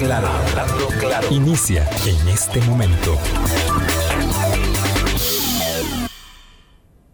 [0.00, 1.26] claro, hablando claro.
[1.30, 3.18] Inicia en este momento.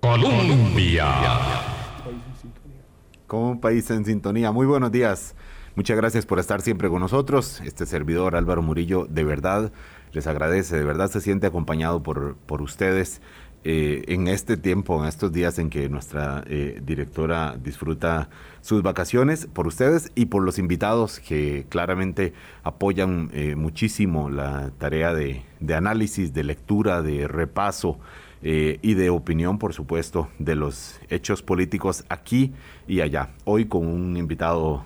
[0.00, 1.06] Colombia.
[3.26, 4.52] Como un país en sintonía.
[4.52, 5.34] Muy buenos días.
[5.74, 7.60] Muchas gracias por estar siempre con nosotros.
[7.62, 9.72] Este servidor Álvaro Murillo, de verdad,
[10.12, 13.20] les agradece, de verdad se siente acompañado por, por ustedes
[13.68, 18.28] eh, en este tiempo, en estos días en que nuestra eh, directora disfruta
[18.60, 22.32] sus vacaciones, por ustedes y por los invitados que claramente
[22.62, 25.42] apoyan eh, muchísimo la tarea de,
[25.74, 27.98] análisis, de lectura, de repaso.
[28.42, 32.52] y de opinión, por supuesto, de los hechos políticos aquí
[32.86, 33.30] y allá.
[33.44, 34.84] Hoy con un invitado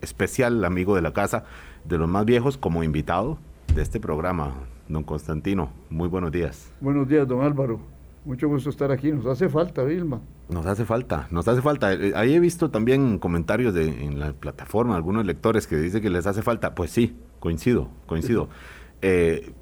[0.00, 1.42] especial, amigo de la casa,
[1.84, 3.38] de los más viejos, como invitado
[3.74, 4.54] de este programa,
[4.88, 5.70] don Constantino.
[5.90, 6.70] Muy buenos días.
[6.80, 7.95] Buenos días, don Álvaro.
[8.26, 9.12] Mucho gusto estar aquí.
[9.12, 10.20] Nos hace falta, Vilma.
[10.48, 11.92] Nos hace falta, nos hace falta.
[11.92, 16.10] Eh, ahí he visto también comentarios de, en la plataforma, algunos lectores que dicen que
[16.10, 16.74] les hace falta.
[16.74, 18.48] Pues sí, coincido, coincido.
[19.00, 19.52] Eh,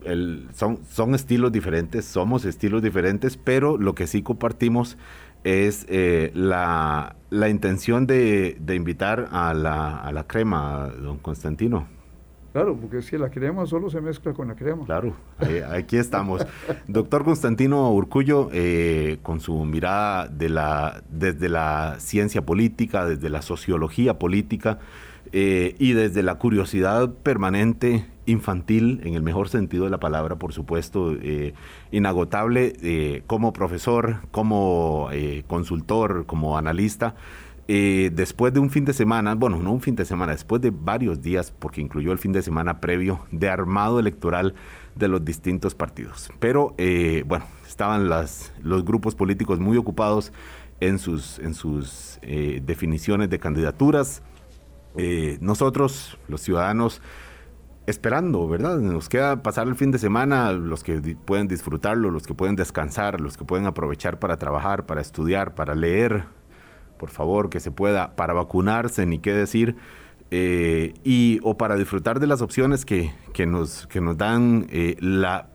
[0.55, 4.97] son, son estilos diferentes, somos estilos diferentes, pero lo que sí compartimos
[5.43, 11.87] es eh, la, la, intención de, de invitar a la, a la crema, don Constantino.
[12.55, 14.85] Claro, porque si la crema solo se mezcla con la crema.
[14.85, 15.17] Claro,
[15.73, 16.47] aquí estamos.
[16.87, 23.43] Doctor Constantino Urcullo, eh, con su mirada de la, desde la ciencia política, desde la
[23.43, 24.79] sociología política
[25.33, 30.53] eh, y desde la curiosidad permanente infantil, en el mejor sentido de la palabra, por
[30.53, 31.55] supuesto, eh,
[31.91, 35.09] inagotable, como profesor, como
[35.49, 37.17] consultor, como analista.
[37.67, 40.71] Eh, después de un fin de semana, bueno, no un fin de semana, después de
[40.71, 44.55] varios días, porque incluyó el fin de semana previo de armado electoral
[44.95, 46.31] de los distintos partidos.
[46.41, 50.33] Pero eh, bueno, estaban los grupos políticos muy ocupados
[50.81, 54.23] en sus, en sus eh, definiciones de candidaturas.
[55.41, 57.01] nosotros, los ciudadanos,
[57.87, 58.79] esperando, ¿verdad?
[58.79, 63.21] Nos queda pasar el fin de semana, los que pueden disfrutarlo, los que pueden descansar,
[63.21, 66.27] los que pueden aprovechar para trabajar, para estudiar, para leer,
[66.99, 69.77] por favor, que se pueda, para vacunarse, ni qué decir,
[70.31, 74.97] eh, y, o para disfrutar de las opciones que, que nos, que nos dan eh,
[75.01, 75.49] la,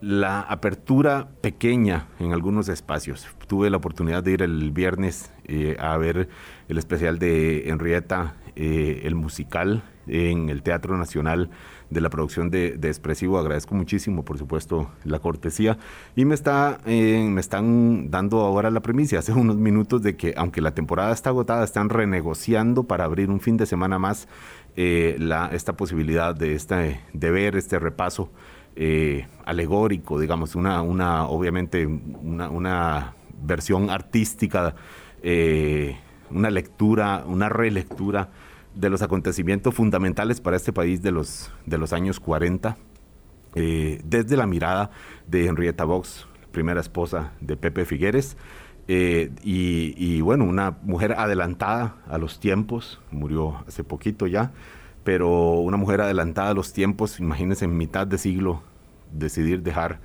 [0.00, 3.26] la apertura pequeña en algunos espacios.
[3.46, 6.28] Tuve la oportunidad de ir el viernes eh, a ver
[6.68, 11.50] el especial de Henrietta, el musical, en el Teatro Nacional
[11.90, 13.38] de la producción de, Expresivo.
[13.38, 15.78] Agradezco muchísimo, por supuesto, la cortesía.
[16.14, 20.34] Y me, está, eh, me están dando ahora la premisa hace unos minutos de que,
[20.36, 24.28] aunque la temporada está agotada, están renegociando para abrir un fin de semana más
[24.76, 26.82] eh, la, esta posibilidad de, esta,
[27.12, 28.30] de ver este repaso
[28.76, 34.74] eh, alegórico, digamos, una, una obviamente, una, una versión artística,
[36.30, 38.28] una lectura, una relectura
[38.76, 42.76] de los acontecimientos fundamentales para este país de los, de los años 40,
[43.54, 44.90] eh, desde la mirada
[45.26, 48.36] de Henrietta Vox, primera esposa de Pepe Figueres,
[48.88, 54.52] eh, y, bueno, una mujer adelantada a los tiempos, murió hace poquito ya,
[55.02, 58.62] pero una mujer adelantada a los tiempos, imagínense en mitad de siglo
[59.10, 60.00] decidir dejar,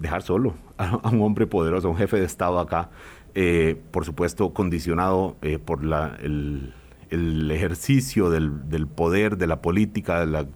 [0.00, 2.90] dejar solo a, un hombre poderoso, a un jefe de Estado acá,
[3.34, 6.74] eh, por supuesto condicionado por la, el,
[7.10, 10.46] el ejercicio del, poder, de la política, de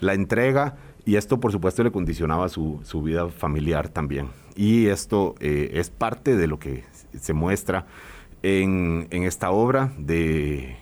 [0.00, 4.28] la, entrega, y esto por supuesto le condicionaba su, vida familiar también.
[4.56, 6.84] Y esto eh, es parte de lo que
[7.18, 7.86] se muestra
[8.42, 10.76] en, esta obra de,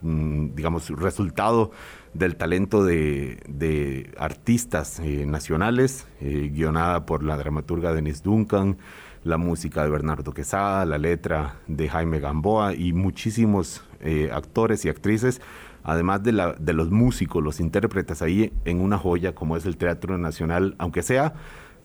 [0.00, 1.70] mm, digamos, resultado
[2.14, 8.78] del talento de, artistas eh, nacionales, eh, guionada por la dramaturga Denise Duncan,
[9.22, 14.88] la música de Bernardo Quesada, la letra de Jaime Gamboa y muchísimos eh, actores y
[14.88, 15.40] actrices,
[15.82, 19.76] además de, la, de los músicos, los intérpretes ahí en una joya como es el
[19.76, 21.34] Teatro Nacional, aunque sea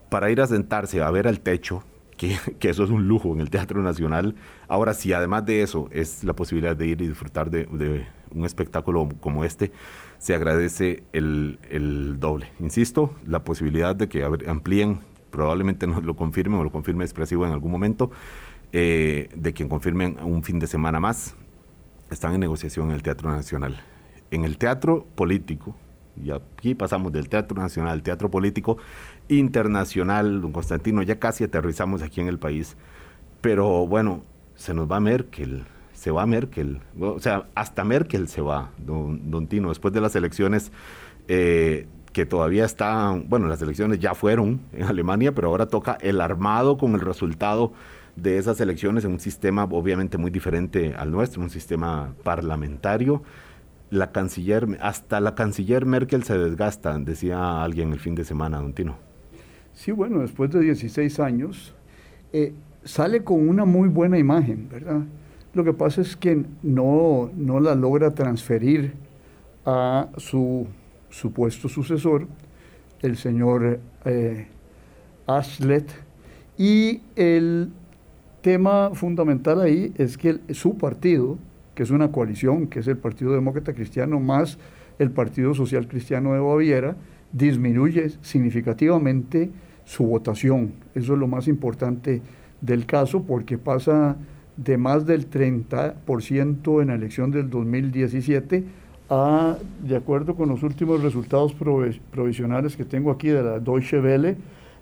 [0.08, 1.82] para ir a sentarse a ver al techo,
[2.16, 2.36] que,
[2.68, 4.34] eso es un lujo en el Teatro Nacional.
[4.68, 9.08] Ahora sí, además de eso, es la posibilidad de ir y disfrutar de, un espectáculo
[9.20, 9.72] como este,
[10.18, 12.50] se agradece el, doble.
[12.60, 15.00] Insisto, la posibilidad de que amplíen
[15.30, 18.10] probablemente nos lo confirmen o lo confirme expresivo en algún momento,
[18.72, 21.36] eh, de quien confirmen un fin de semana más.
[22.10, 23.82] Están en negociación en el Teatro Nacional.
[24.30, 25.76] En el teatro político,
[26.22, 28.78] y aquí pasamos del Teatro Nacional al Teatro Político
[29.28, 32.76] Internacional, don Constantino, ya casi aterrizamos aquí en el país,
[33.40, 34.22] pero bueno,
[34.54, 39.46] se nos va Merkel, se va Merkel, o sea, hasta Merkel se va, don, don
[39.46, 40.72] Tino, después de las elecciones
[41.28, 46.20] eh, que todavía está, bueno, las elecciones ya fueron en Alemania, pero ahora toca el
[46.20, 47.72] armado con el resultado
[48.16, 53.22] de esas elecciones en un sistema obviamente muy diferente al nuestro, un sistema parlamentario.
[53.88, 58.72] la canciller, hasta la canciller Merkel se desgasta, decía alguien el fin de semana, don
[58.72, 58.96] Tino.
[59.74, 61.74] Sí, bueno, después de 16 años,
[62.32, 62.52] eh,
[62.82, 65.02] sale con una muy buena imagen, ¿verdad?
[65.54, 68.94] Lo que pasa es que no, no la logra transferir
[69.64, 70.66] a su
[71.10, 72.26] supuesto sucesor,
[73.02, 74.48] el señor eh,
[75.26, 75.90] Ashlet,
[76.58, 77.70] y el
[78.40, 81.38] tema fundamental ahí es que su partido,
[81.74, 84.58] que es una coalición, que es el Partido Demócrata Cristiano más
[84.98, 86.96] el Partido Social Cristiano de Baviera,
[87.32, 89.50] disminuye significativamente
[89.84, 90.72] su votación.
[90.94, 92.22] Eso es lo más importante
[92.60, 94.16] del caso porque pasa
[94.56, 98.64] de más del 30% en la elección del 2017
[99.10, 101.54] a, de acuerdo con los últimos resultados
[102.10, 104.36] provisionales que tengo aquí de la Deutsche Welle,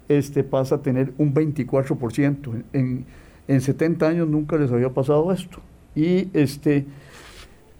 [0.08, 2.54] este pasa a tener un 24%.
[2.54, 3.04] En, en
[3.60, 5.60] 70 años nunca les había pasado esto.
[5.94, 6.86] Y este,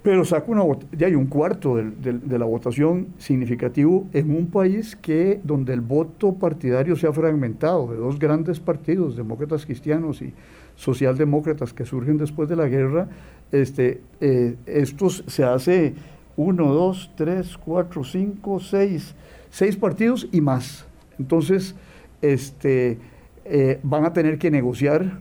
[0.05, 0.62] pero saca una
[0.93, 6.34] ya hay un cuarto de, la votación significativo en un país que donde el voto
[6.34, 10.34] partidario se ha fragmentado de dos grandes partidos, demócratas cristianos y
[10.76, 13.08] socialdemócratas que surgen después de la guerra,
[13.50, 15.94] este, eh, estos se hace
[16.37, 19.14] uno, dos, tres, cuatro, cinco, seis,
[19.49, 20.84] seis partidos y más.
[21.19, 21.75] Entonces,
[22.20, 22.99] este,
[23.46, 25.20] eh, van a tener que negociar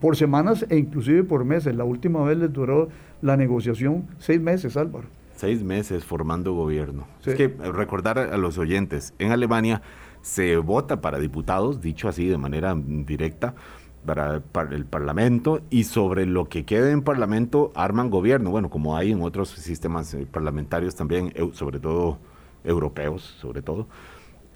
[0.00, 1.74] por semanas e inclusive por meses.
[1.74, 2.88] La última vez les duró
[3.22, 5.08] la negociación seis meses, Álvaro.
[5.36, 7.06] Seis meses formando gobierno.
[7.24, 9.82] Es que eh, recordar a los oyentes, en Alemania
[10.22, 13.54] se vota para diputados, dicho así de manera directa,
[14.04, 14.40] para,
[14.70, 19.20] el Parlamento y sobre lo que quede en Parlamento arman gobierno, bueno, como hay en
[19.20, 22.18] otros sistemas eh, parlamentarios también, sobre todo
[22.64, 23.88] europeos, sobre todo.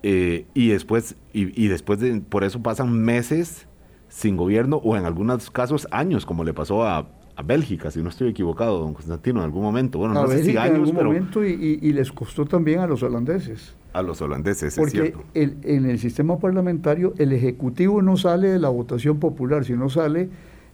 [0.02, 3.66] Eh, y después, y, y después de, por eso pasan meses
[4.10, 7.06] sin gobierno o en algunos casos años, como le pasó a,
[7.42, 9.98] Bélgica, si no estoy equivocado, don Constantino, en algún momento.
[9.98, 13.74] Bueno, no sé si años, en algún momento y, les costó también a los holandeses.
[13.94, 15.24] A los holandeses, Porque es cierto.
[15.32, 20.28] El, en el sistema parlamentario el Ejecutivo no sale de la votación popular, sino sale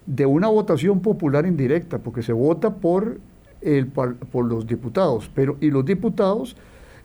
[0.07, 3.21] de una votación popular indirecta, porque se vota por,
[3.61, 6.57] el, por los diputados, pero y los diputados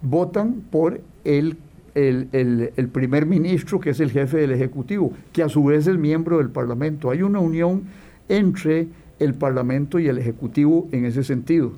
[0.02, 1.56] votan por el
[1.96, 6.38] el, primer ministro, que es el jefe del Ejecutivo, que a su vez es miembro
[6.38, 7.10] del Parlamento.
[7.12, 7.84] Hay una unión
[8.30, 8.88] entre
[9.20, 11.74] el Parlamento y el Ejecutivo en ese sentido.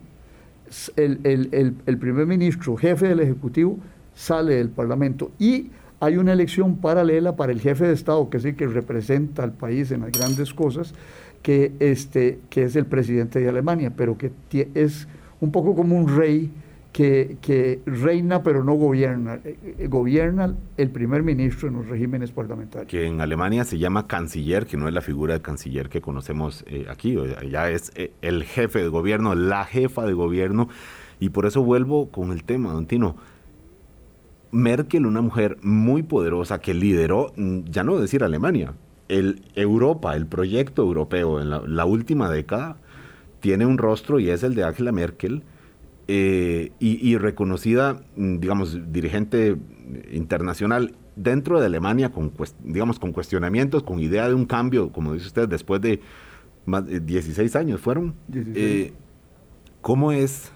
[0.95, 3.77] El, primer ministro, jefe del Ejecutivo,
[4.15, 8.45] sale del Parlamento y hay una elección paralela para el jefe de Estado, que es
[8.45, 10.93] el que representa al país en las grandes cosas,
[11.41, 14.31] que, este, que es el presidente de Alemania, pero que
[14.73, 15.07] es
[15.39, 16.51] un poco como un rey
[16.93, 19.39] que, reina pero no gobierna.
[19.43, 22.89] Eh, eh, gobierna el primer ministro en los regímenes parlamentarios.
[22.89, 26.63] Que en Alemania se llama canciller, que no es la figura de canciller que conocemos
[26.67, 27.17] eh, aquí.
[27.49, 27.91] Ya es
[28.21, 30.69] el jefe de gobierno, la jefa de gobierno.
[31.19, 33.15] Y por eso vuelvo con el tema, don Tino.
[34.51, 38.73] Merkel, una mujer muy poderosa que lideró, mm, ya no decir Alemania,
[39.09, 42.77] el Europa, el proyecto europeo en la última década,
[43.39, 45.43] tiene un rostro y es el de Angela Merkel
[46.07, 49.55] eh, y, reconocida, mm, digamos, dirigente
[50.11, 52.33] internacional dentro de Alemania, con,
[52.63, 56.01] digamos, con cuestionamientos, con idea de un cambio, como dice usted, después de
[56.65, 58.15] más de 16 años fueron.
[58.33, 58.93] Eh,
[59.81, 60.51] ¿Cómo es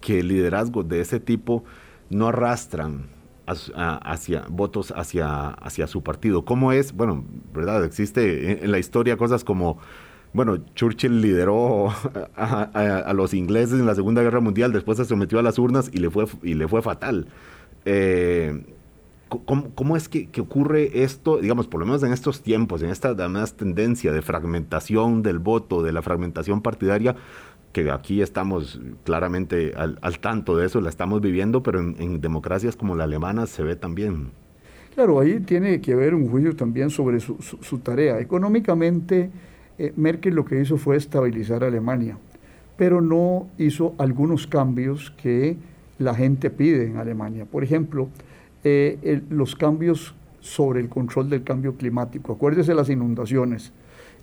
[0.00, 1.64] que liderazgos de ese tipo
[2.08, 3.08] no arrastran
[3.46, 6.44] hacia votos hacia, hacia su partido?
[6.44, 6.92] ¿Cómo es?
[6.92, 7.24] Bueno,
[7.54, 7.84] ¿verdad?
[7.84, 9.78] Existe en la historia cosas como
[10.32, 11.88] bueno, Churchill lideró
[12.36, 15.98] a, los ingleses en la Segunda Guerra Mundial, después se sometió a las urnas y
[15.98, 17.26] le fue, y le fue fatal.
[17.84, 18.62] Eh,
[19.28, 23.54] ¿cómo, es que, ocurre esto, digamos, por lo menos en estos tiempos, en esta además
[23.54, 27.16] tendencia de fragmentación del voto, de la fragmentación partidaria,
[27.72, 32.96] que aquí estamos claramente al, tanto de eso, la estamos viviendo, pero en, democracias como
[32.96, 34.30] la alemana se ve también.
[34.94, 38.18] Claro, ahí tiene que haber un juicio también sobre su, su tarea.
[38.18, 39.30] Económicamente,
[39.80, 42.18] eh, Merkel lo que hizo fue estabilizar a Alemania,
[42.76, 45.56] pero no hizo algunos cambios que
[45.98, 47.46] la gente pide en Alemania.
[47.46, 48.10] Por ejemplo,
[48.62, 52.34] eh, los cambios sobre el control del cambio climático.
[52.34, 53.72] Acuérdese las inundaciones.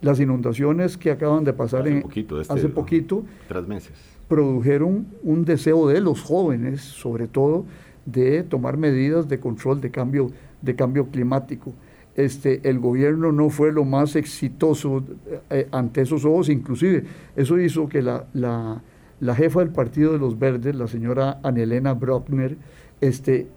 [0.01, 3.93] Las inundaciones que acaban de pasar hace en, poquito, este, hace poquito tres meses.
[4.27, 7.65] produjeron un deseo de los jóvenes, sobre todo,
[8.05, 10.29] de tomar medidas de control de cambio,
[10.61, 11.73] de cambio climático
[12.17, 15.03] este, el gobierno no fue lo más exitoso
[15.51, 17.03] eh, ante esos ojos, inclusive
[17.35, 22.57] eso hizo que la, la, jefa del Partido de los Verdes, la señora Anelena Brockner,
[23.01, 23.47] este,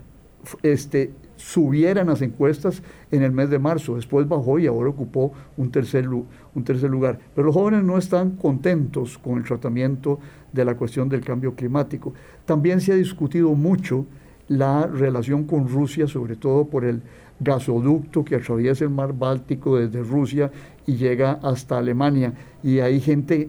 [0.62, 3.97] este, subiera en las encuestas en el mes de marzo.
[3.97, 7.19] Después bajó y ahora ocupó un tercer, un tercer lugar.
[7.35, 10.19] Pero los jóvenes no están contentos con el tratamiento
[10.52, 12.12] de la cuestión del cambio climático.
[12.45, 14.05] También se ha discutido mucho
[14.49, 17.00] la relación con Rusia, sobre todo por el
[17.40, 20.50] gasoducto que atraviesa el mar Báltico desde Rusia
[20.87, 22.32] y llega hasta Alemania.
[22.62, 23.49] Y hay gente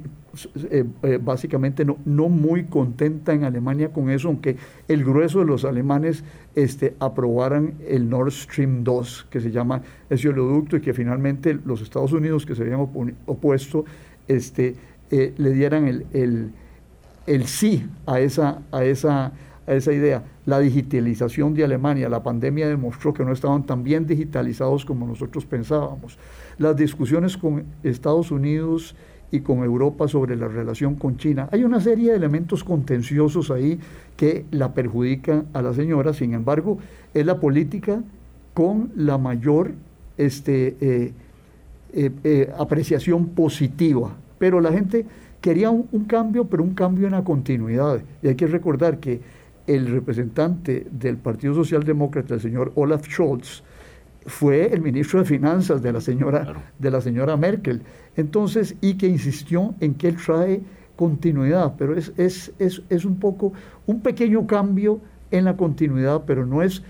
[0.71, 4.55] eh, eh, básicamente no, muy contenta en Alemania con eso, aunque
[4.87, 6.23] el grueso de los alemanes
[6.55, 11.81] este, aprobaran el Nord Stream 2, que se llama ese oleoducto, y que finalmente los
[11.81, 12.79] Estados Unidos, que se habían
[13.25, 13.83] opuesto,
[14.27, 14.75] este,
[15.09, 16.51] eh, le dieran el, el,
[17.27, 19.33] el, sí a esa, a, esa,
[19.75, 20.23] esa idea.
[20.45, 25.45] La digitalización de Alemania, la pandemia demostró que no estaban tan bien digitalizados como nosotros
[25.45, 26.17] pensábamos.
[26.57, 28.95] Las discusiones con Estados Unidos,
[29.31, 31.47] y con Europa sobre la relación con China.
[31.51, 33.79] Hay una serie de elementos contenciosos ahí
[34.17, 36.77] que la perjudican a la señora, sin embargo,
[37.13, 38.03] es la política
[38.53, 39.71] con la mayor
[40.17, 41.13] este, eh,
[41.93, 44.15] eh, eh, apreciación positiva.
[44.37, 45.05] Pero la gente
[45.39, 48.01] quería un, cambio, pero un cambio en la continuidad.
[48.21, 49.21] Y hay que recordar que
[49.67, 53.63] el representante del Partido Socialdemócrata, el señor Olaf Scholz,
[54.25, 57.81] fue el ministro de Finanzas de la señora, de la señora Merkel.
[58.15, 60.61] Entonces, y que insistió en que él trae
[60.95, 63.53] continuidad, pero es, es, es, es un poco,
[63.87, 65.01] un pequeño cambio
[65.31, 66.83] en la continuidad, pero no es,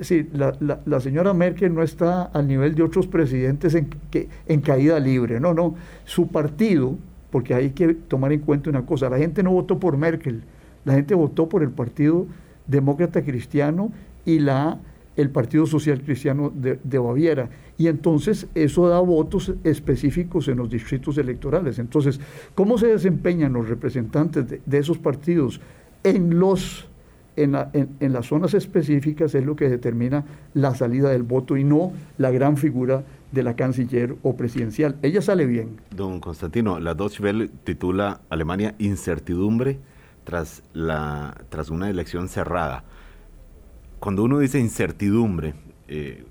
[0.00, 4.28] sí, la, la, la, señora Merkel no está al nivel de otros presidentes en, que,
[4.46, 5.74] en caída libre, no, no,
[6.04, 6.96] su partido,
[7.30, 10.42] porque hay que tomar en cuenta una cosa, la gente no votó por Merkel,
[10.84, 12.26] la gente votó por el Partido
[12.66, 13.92] Demócrata Cristiano
[14.24, 14.78] y la
[15.16, 17.50] el Partido Social Cristiano de, Baviera.
[17.76, 21.78] Y entonces eso da votos específicos en los distritos electorales.
[21.78, 22.20] Entonces,
[22.54, 25.60] ¿cómo se desempeñan los representantes de, esos partidos
[26.04, 26.88] en, los,
[27.36, 31.92] en, en, las zonas específicas es lo que determina la salida del voto y no
[32.16, 34.96] la gran figura de la canciller o presidencial.
[35.02, 35.80] Ella sale bien.
[35.94, 39.78] Don Constantino, la Deutsche Welle titula Alemania incertidumbre
[40.30, 42.84] tras, la, tras una elección cerrada
[44.00, 45.54] cuando uno dice incertidumbre,
[45.86, 46.24] eh,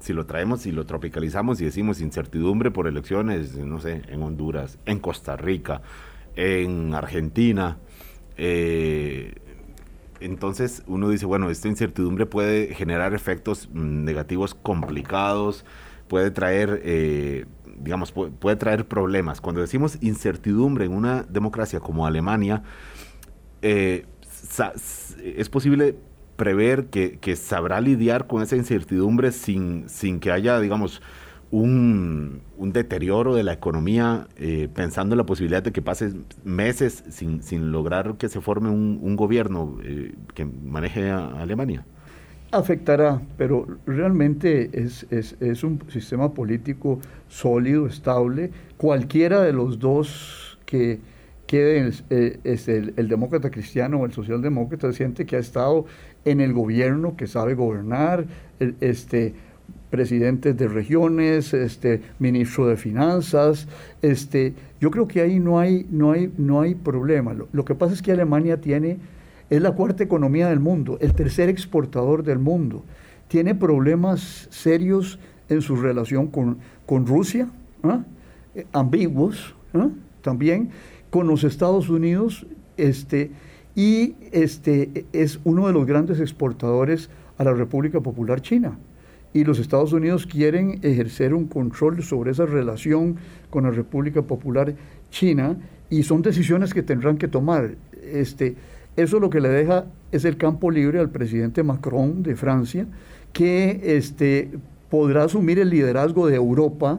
[0.00, 4.78] si lo traemos y lo tropicalizamos y decimos incertidumbre por elecciones, no sé, en Honduras,
[4.84, 5.80] en Costa Rica,
[6.36, 7.78] en Argentina,
[8.36, 9.34] eh,
[10.20, 15.64] entonces uno dice, bueno, esta incertidumbre puede generar efectos mm, negativos complicados,
[16.06, 17.46] puede traer, eh,
[17.78, 19.40] digamos, puede, traer problemas.
[19.40, 22.62] Cuando decimos incertidumbre en una democracia como Alemania,
[23.62, 25.94] es posible
[26.36, 31.02] prever que, sabrá lidiar con esa incertidumbre sin, sin que haya, digamos,
[31.50, 36.12] un, deterioro de la economía, eh, pensando en la posibilidad de que pase
[36.44, 41.84] meses sin, sin lograr que se forme un, gobierno eh, que maneje a, Alemania?
[42.52, 48.50] Afectará, pero realmente es, es, es, un sistema político sólido, estable.
[48.76, 51.00] Cualquiera de los dos que
[51.50, 55.84] quede eh, es el, el, demócrata cristiano o el socialdemócrata siente que ha estado
[56.24, 58.24] en el gobierno, que sabe gobernar,
[58.80, 59.34] este,
[59.90, 63.66] presidentes de regiones, este, ministro de finanzas,
[64.00, 67.34] este, yo creo que ahí no hay, no hay, no hay problema.
[67.34, 68.98] Lo, que pasa es que Alemania tiene,
[69.50, 72.84] es la cuarta economía del mundo, el tercer exportador del mundo,
[73.26, 77.48] tiene problemas serios en su relación con, con Rusia,
[77.82, 78.04] ¿ah?
[78.54, 79.88] eh, ambiguos ¿ah?
[80.22, 80.70] también,
[81.10, 83.30] con los Estados Unidos, este,
[83.74, 88.78] y este, es uno de los grandes exportadores a la República Popular China.
[89.32, 93.16] Y los Estados Unidos quieren ejercer un control sobre esa relación
[93.48, 94.74] con la República Popular
[95.10, 95.56] China
[95.88, 97.76] y son decisiones que tendrán que tomar.
[98.02, 98.56] Este,
[98.96, 102.86] eso lo que le deja es el campo libre al presidente Macron de Francia,
[103.32, 104.50] que este,
[104.90, 106.98] podrá asumir el liderazgo de Europa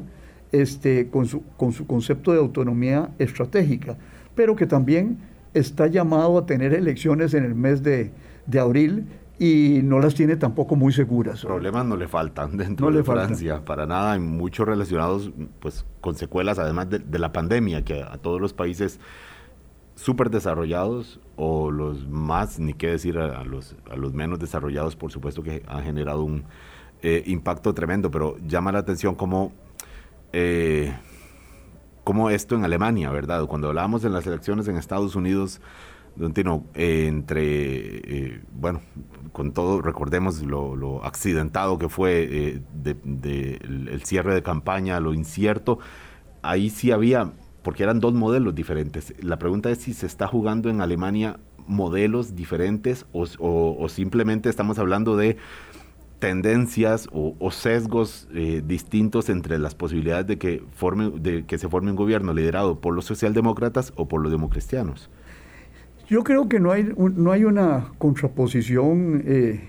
[0.51, 3.98] este, con, su, con su concepto de autonomía estratégica,
[4.36, 5.17] pero que también
[5.53, 8.12] está llamado a tener elecciones en el mes de,
[8.60, 9.08] abril
[9.39, 11.43] y no las tiene tampoco muy seguras.
[11.43, 16.60] Problemas no le faltan dentro de Francia, para nada, hay muchos relacionados pues con secuelas
[16.60, 19.00] además de, la pandemia que a, todos los países
[19.96, 25.12] súper desarrollados o los más, ni qué decir a, los, a los menos desarrollados, por
[25.12, 26.43] supuesto que han generado un
[27.03, 29.51] eh, impacto tremendo, pero llama la atención cómo
[30.33, 30.93] eh,
[32.03, 33.45] como esto en Alemania, ¿verdad?
[33.45, 35.61] Cuando hablábamos de las elecciones en Estados Unidos,
[36.15, 38.81] Don Tino, entre, eh, bueno,
[39.31, 45.79] con todo, recordemos lo, accidentado que fue eh, de, el, cierre de campaña, lo incierto,
[46.41, 47.31] ahí sí había,
[47.63, 49.13] porque eran dos modelos diferentes.
[49.21, 55.15] La pregunta es si se está jugando en Alemania modelos diferentes o, simplemente estamos hablando
[55.15, 55.38] de
[56.22, 61.90] tendencias o, sesgos eh, distintos entre las posibilidades de que, forme, de que se forme
[61.90, 65.10] un gobierno liderado por los socialdemócratas o por los democristianos?
[66.08, 69.62] Yo creo que no hay, no hay una contraposición eh,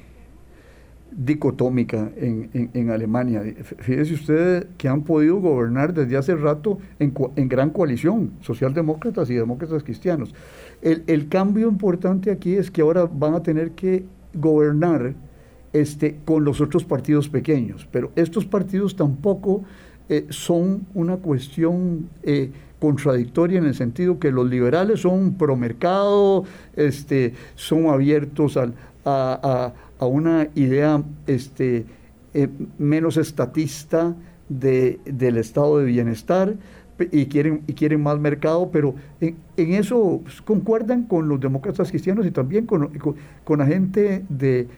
[1.10, 3.42] dicotómica en, en, Alemania.
[3.78, 9.34] Fíjese usted que han podido gobernar desde hace rato en, en gran coalición, socialdemócratas y
[9.34, 10.34] demócratas cristianos.
[10.82, 14.04] El, el, cambio importante aquí es que ahora van a tener que
[14.34, 15.14] gobernar
[15.72, 19.64] este, con los otros partidos pequeños, pero estos partidos tampoco
[20.08, 26.44] eh, son una cuestión eh, contradictoria en el sentido que los liberales son pro mercado,
[26.76, 31.86] este, son abiertos a, una idea este,
[32.34, 32.48] eh,
[32.78, 34.16] menos estatista
[34.48, 36.54] de, del estado de bienestar
[37.10, 42.90] y quieren, más mercado, pero en, eso concuerdan con los demócratas cristianos y también con,
[43.44, 44.68] con la gente de,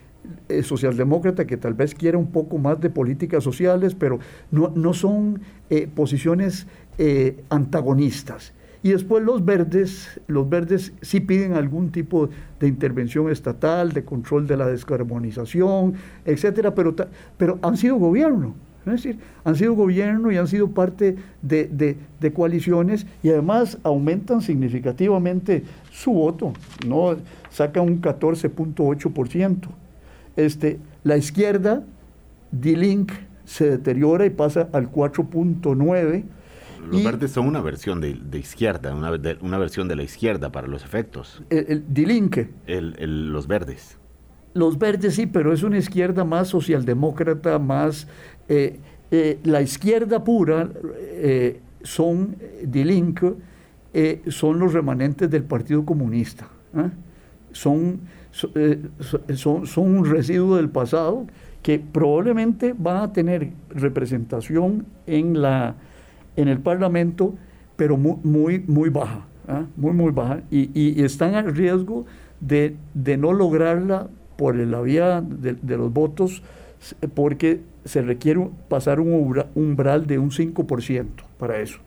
[0.49, 4.19] eh, socialdemócrata que tal vez quiera un poco más de políticas sociales, pero
[4.51, 5.41] no, no son
[5.71, 6.67] eh, posiciones
[6.99, 8.53] eh, antagonistas.
[8.83, 12.29] Y después los verdes, los verdes sí piden algún tipo
[12.61, 15.95] de intervención estatal, de control de la descarbonización,
[16.27, 16.95] etcétera, pero,
[17.39, 18.55] pero han sido gobierno.
[18.85, 23.79] Es decir, han sido gobierno y han sido parte de, de, de, coaliciones y además
[23.83, 26.53] aumentan significativamente su voto,
[26.87, 27.17] ¿no?
[27.49, 29.84] saca un 14.8%
[30.37, 31.85] este, la izquierda,
[32.51, 33.13] D-Link,
[33.45, 36.25] se deteriora y pasa al 4.9.
[36.91, 40.85] Los verdes son una versión de, izquierda, una, una, versión de la izquierda para los
[40.85, 41.43] efectos.
[41.49, 42.39] El, D-Link.
[42.67, 43.99] los verdes.
[44.53, 48.07] Los verdes sí, pero es una izquierda más socialdemócrata, más...
[48.49, 48.79] Eh,
[49.11, 53.23] eh, la izquierda pura eh, son, D-Link,
[54.29, 56.49] son los remanentes del Partido Comunista.
[57.53, 58.01] Son
[58.35, 61.27] son, son un residuo del pasado
[61.63, 65.77] que probablemente van a tener representación en, la,
[66.37, 67.35] en el Parlamento,
[67.77, 69.65] pero muy, muy, muy baja, ¿ah?
[69.77, 72.05] muy, muy baja, y, y, están al riesgo
[72.41, 76.43] de, de, no lograrla por la vía de, de, los votos,
[77.15, 81.07] porque se requiere pasar un umbral de un 5%
[81.39, 81.79] para eso.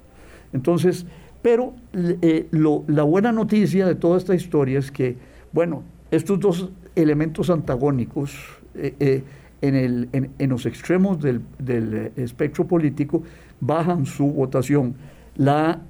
[0.54, 1.06] Entonces,
[1.42, 5.18] pero eh, la buena noticia de toda esta historia es que,
[5.52, 8.36] bueno, estos dos elementos antagónicos
[8.76, 9.24] eh, eh,
[9.62, 13.24] en, el, en, los extremos del, del, espectro político
[13.60, 14.96] bajan su votación.
[15.36, 15.82] La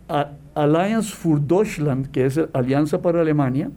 [0.56, 3.70] Alliance für Deutschland, que es Alianza para Alemania,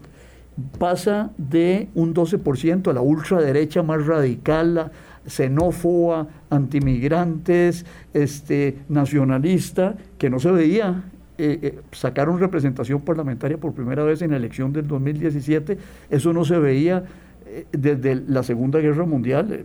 [0.79, 4.91] pasa de un 12% a la ultraderecha más radical,
[5.27, 11.05] xenófoba, antimigrantes, este, nacionalista, que no se veía
[11.41, 15.79] eh, eh, sacaron representación parlamentaria por primera vez en la elección del 2017.
[16.11, 17.05] Eso no se veía
[17.47, 19.65] eh, desde la Segunda Guerra Mundial.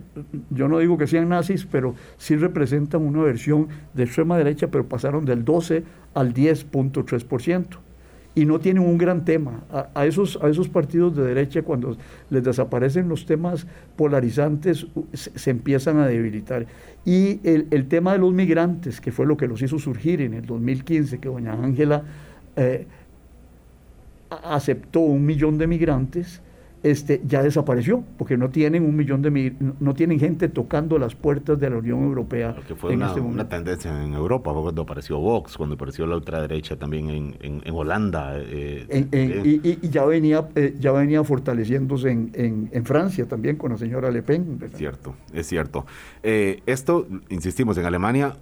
[0.50, 4.88] Yo no digo que sean nazis, pero sí representan una versión de extrema derecha, pero
[4.88, 5.84] pasaron del 12
[6.14, 7.85] al 10.3%
[8.36, 9.64] y no tienen un gran tema.
[9.94, 11.98] A, esos, a esos partidos de derecha, cuando
[12.30, 16.68] les desaparecen los temas polarizantes, se, empiezan a debilitar.
[17.06, 20.46] Y el, tema de los migrantes, que fue lo que los hizo surgir en el
[20.46, 22.04] 2015, que doña Ángela
[22.58, 22.86] eh,
[24.30, 26.42] aceptó un millón de migrantes,
[26.86, 31.60] este, ya desapareció, porque no tienen un millón de no tienen gente tocando las puertas
[31.60, 32.56] de la Unión Europea.
[32.68, 36.76] Que fue una, este una, tendencia en Europa, cuando apareció Vox, cuando apareció la ultraderecha
[36.76, 38.34] también en, en, Holanda.
[38.38, 43.80] Eh, eh, y, ya venía eh, ya venía fortaleciéndose en, en, Francia también con la
[43.80, 44.60] señora Le Pen.
[44.62, 45.88] Es cierto, es cierto.
[46.22, 48.36] esto, insistimos, en Alemania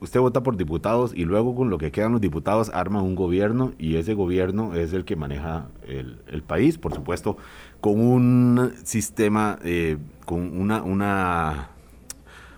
[0.00, 3.72] usted vota por diputados y luego con lo que quedan los diputados arma un gobierno
[3.78, 7.36] y ese gobierno es el que maneja el, el país, por supuesto,
[7.80, 11.70] con un sistema, eh, con una, una,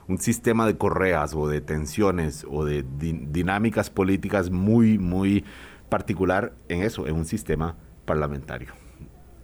[0.09, 5.45] un sistema de correas o de tensiones o de dinámicas políticas muy, muy
[5.89, 8.73] particular en eso, en un sistema parlamentario.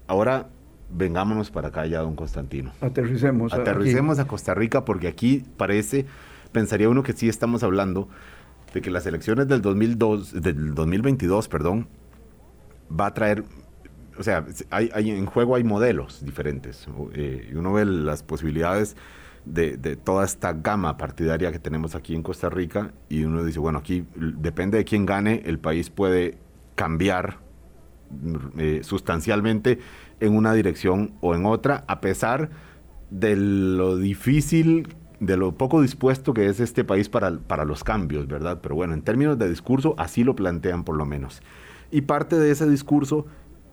[0.06, 0.48] Ahora
[0.90, 2.72] vengámonos para acá ya, don Constantino.
[2.80, 3.52] Aterricemos.
[3.52, 6.06] Aterricemos a Costa Rica porque aquí parece
[6.52, 8.08] pensaría uno que sí estamos hablando
[8.72, 11.88] de que las elecciones del 2002, del 2022, perdón,
[12.88, 13.44] va a traer,
[14.18, 16.86] o sea, hay, en juego hay modelos diferentes.
[17.14, 18.96] Eh, uno ve las posibilidades
[19.46, 23.78] de, toda esta gama partidaria que tenemos aquí en Costa Rica y uno dice, bueno,
[23.78, 26.38] aquí depende de quién gane, el país puede
[26.74, 27.38] cambiar
[28.58, 29.78] eh, sustancialmente
[30.20, 32.50] en una dirección o en otra, a pesar
[33.10, 34.88] de lo difícil
[35.20, 38.60] de lo poco dispuesto que es este país para, para los cambios, ¿verdad?
[38.62, 41.42] Pero bueno, en términos de discurso, así lo plantean por lo menos.
[41.90, 43.26] Y parte de ese discurso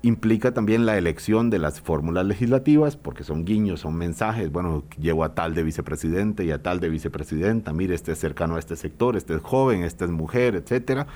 [0.03, 5.23] implica también la elección de las fórmulas legislativas, porque son guiños, son mensajes, bueno, llevo
[5.23, 8.75] a tal de vicepresidente y a tal de vicepresidenta, mire, este es cercano a este
[8.75, 11.07] sector, este es joven, este es mujer, etcétera.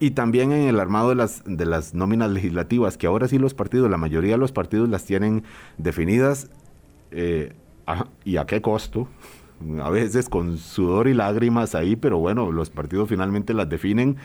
[0.00, 3.54] Y también en el armado de las, de las nóminas legislativas, que ahora sí los
[3.54, 5.44] partidos, la mayoría de los partidos las tienen
[5.78, 6.50] definidas
[7.12, 7.52] eh,
[8.24, 9.06] y a qué costo,
[9.82, 14.16] a veces con sudor y lágrimas ahí, pero bueno, los partidos finalmente las definen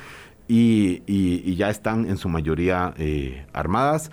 [0.47, 4.12] y, ya están en su mayoría eh, armadas.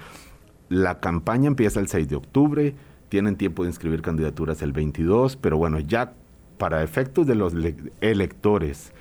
[0.69, 2.75] La campaña empieza el 6 de octubre,
[3.09, 6.15] tienen tiempo de inscribir candidaturas el 22, pero bueno, ya
[6.59, 7.55] para efectos de los
[8.01, 8.93] electores,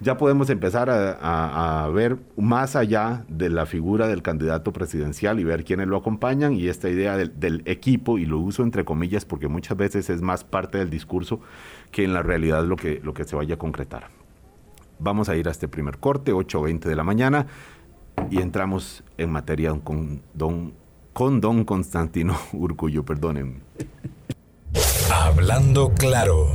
[0.00, 5.64] ya podemos empezar a, ver más allá de la figura del candidato presidencial y ver
[5.64, 9.48] quiénes lo acompañan y esta idea del, del, equipo, y lo uso entre comillas porque
[9.48, 11.40] muchas veces es más parte del discurso
[11.90, 14.08] que en la realidad lo que, lo que se vaya a concretar.
[14.98, 17.46] Vamos a ir a este primer corte, 8.20 de la mañana,
[18.30, 20.74] y entramos en materia con don,
[21.12, 23.62] con don Constantino Urcullo, perdonen.
[25.10, 26.48] Hablando claro.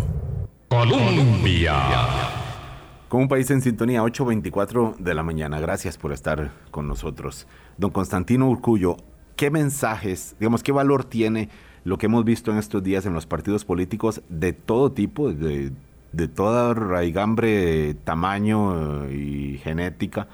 [0.70, 2.35] Colombia.
[3.10, 5.60] Con un país en sintonía, 8.24 de la mañana.
[5.60, 7.48] Gracias por estar con nosotros.
[7.78, 8.98] Don Constantino Urcullo,
[9.36, 11.50] ¿qué mensajes, digamos, qué valor tiene
[11.84, 15.72] lo que hemos visto en estos días en los partidos políticos de todo tipo, de
[16.16, 20.28] de toda raigambre, tamaño eh, y genética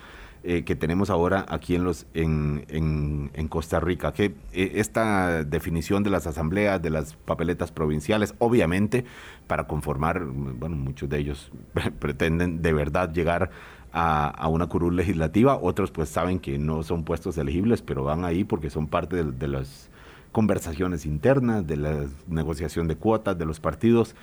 [0.43, 4.12] eh, que tenemos ahora aquí en, los, en, en, Costa Rica.
[4.12, 9.06] Que eh, esta definición de las asambleas, de las papeletas provinciales, obviamente
[9.47, 11.51] para conformar, bueno, muchos de ellos
[11.99, 13.51] pretenden de verdad llegar
[13.93, 18.43] a, una curul legislativa, otros pues saben que no son puestos elegibles, pero van ahí
[18.43, 19.89] porque son parte de las
[20.32, 24.15] conversaciones internas, de la negociación de cuotas de los partidos.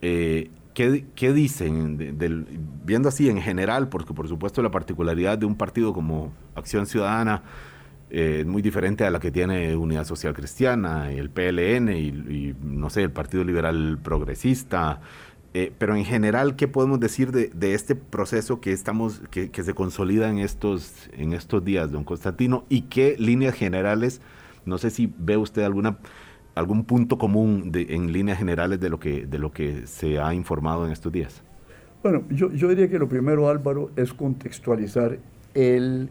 [0.00, 0.50] Eh,
[1.14, 2.16] ¿qué, dicen,
[2.84, 7.42] viendo así en general, porque por supuesto la particularidad de un partido como Acción Ciudadana
[8.10, 12.90] eh, es muy diferente a la que tiene Unidad Social Cristiana, el PLN y, no
[12.90, 15.00] sé, el Partido Liberal Progresista,
[15.52, 20.30] eh, pero en general, ¿qué podemos decir de, este proceso que estamos, que, se consolida
[20.30, 22.64] en estos, en estos días, don Constantino?
[22.68, 24.20] ¿Y qué líneas generales,
[24.64, 25.98] no sé si ve usted alguna
[26.60, 30.86] algún punto común en líneas generales de lo, que, de lo que se ha informado
[30.86, 31.42] en estos días?
[32.02, 35.18] Bueno, yo, yo diría que lo primero, Álvaro, es contextualizar
[35.54, 36.08] el,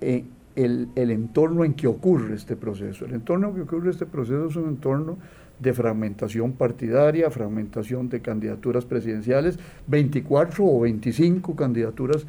[0.00, 3.06] eh, el, el, entorno en que ocurre este proceso.
[3.06, 5.18] El entorno en que ocurre este proceso es un entorno
[5.58, 12.26] de fragmentación partidaria, fragmentación de candidaturas presidenciales, 24 o 25 candidaturas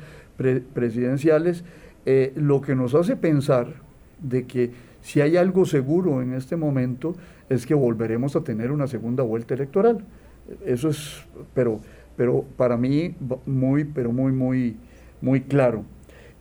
[0.74, 1.64] presidenciales,
[2.06, 3.74] eh, lo que nos hace pensar
[4.22, 4.72] de que
[5.04, 7.13] si hay algo seguro en este momento
[7.50, 10.06] es que volveremos a tener una segunda vuelta electoral.
[10.66, 11.82] Eso es, pero,
[12.16, 13.13] pero para mí
[13.46, 14.78] muy, pero muy, muy,
[15.20, 15.84] muy claro.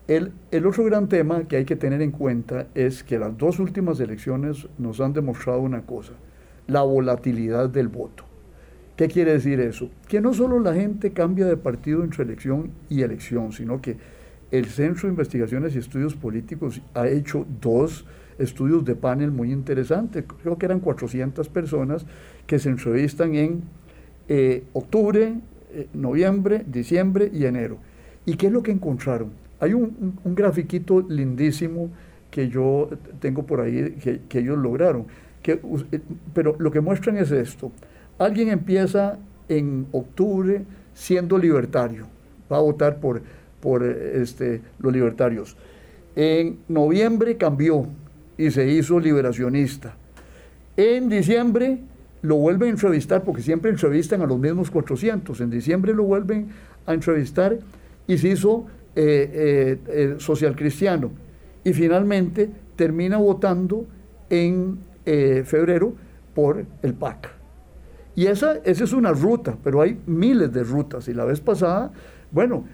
[0.07, 3.59] El, el, otro gran tema que hay que tener en cuenta es que las dos
[3.59, 6.12] últimas elecciones nos han demostrado una cosa,
[6.68, 8.25] la volatilidad del voto.
[8.96, 9.90] ¿Qué quiere decir eso?
[10.07, 13.96] Que no solo la gente cambia de partido entre elección y elección, sino que
[14.53, 18.05] el Centro de Investigaciones y Estudios Políticos ha hecho dos
[18.38, 20.25] estudios de panel muy interesantes.
[20.42, 22.05] Creo que eran 400 personas
[22.47, 23.62] que se entrevistan en
[24.29, 25.35] eh, octubre,
[25.73, 27.79] eh, noviembre, diciembre y enero.
[28.25, 29.31] ¿Y qué es lo que encontraron?
[29.61, 31.90] Hay un, un, grafiquito lindísimo
[32.31, 32.88] que yo
[33.21, 33.97] tengo por ahí
[34.29, 35.07] que, ellos lograron.
[35.45, 35.61] Eh,
[36.35, 37.71] pero lo que muestran es esto.
[38.18, 39.18] Alguien empieza
[39.49, 40.64] en octubre
[40.95, 42.07] siendo libertario,
[42.51, 43.23] va a votar por,
[43.61, 45.57] por este, los libertarios.
[46.14, 47.87] En noviembre cambió,
[48.42, 49.94] y se hizo liberacionista.
[50.76, 51.78] En diciembre
[52.22, 55.40] lo vuelven a entrevistar, porque siempre entrevistan a los mismos 400.
[55.40, 56.48] En diciembre lo vuelven
[56.85, 57.57] a entrevistar
[58.09, 61.12] y se hizo eh, eh, eh, social cristiano.
[61.62, 63.87] Y finalmente termina votando
[64.28, 65.94] en febrero
[66.35, 67.31] por el PAC.
[68.16, 71.07] Y esa, esa es una ruta, pero hay miles de rutas.
[71.07, 71.92] Y la vez pasada,
[72.33, 72.64] bueno,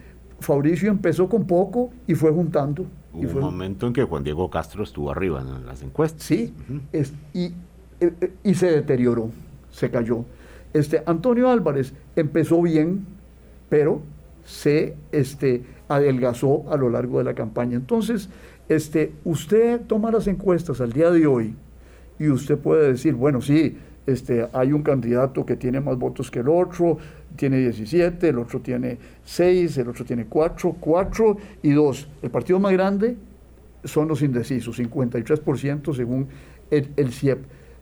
[0.41, 4.85] Fabricio empezó con poco y fue juntando Hubo un momento en que Juan Diego Castro
[4.85, 6.23] estuvo arriba en las encuestas.
[6.23, 6.53] Sí,
[6.93, 7.47] es, y,
[8.01, 9.31] eh, eh, y, se deterioró,
[9.71, 10.25] se cayó.
[10.73, 13.07] Este, Antonio Álvarez empezó bien,
[13.69, 14.03] pero
[14.45, 17.77] se este, adelgazó a lo largo de la campaña.
[17.77, 18.29] Entonces,
[18.69, 21.55] este, usted toma las encuestas al día de hoy
[22.19, 26.41] y usted puede decir, bueno, sí, este, hay un candidato que tiene más votos que
[26.41, 26.99] el otro,
[27.37, 32.09] tiene 17, el otro tiene 6, el otro tiene 4, 4 y 2.
[32.23, 33.17] El partido más grande
[33.85, 36.29] son los indecisos, 53% según
[36.71, 37.39] el, CIEP.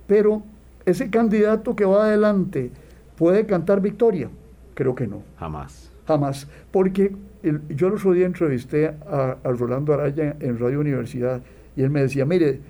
[0.07, 0.43] Pero
[0.85, 2.71] ese candidato que va adelante
[3.17, 4.29] puede cantar victoria.
[4.75, 5.23] Creo que no.
[5.39, 5.91] Jamás.
[6.07, 6.47] Jamás.
[6.71, 11.41] Porque yo el otro día entrevisté a, a Rolando Araya en Radio Universidad
[11.77, 12.61] y él me decía, mire,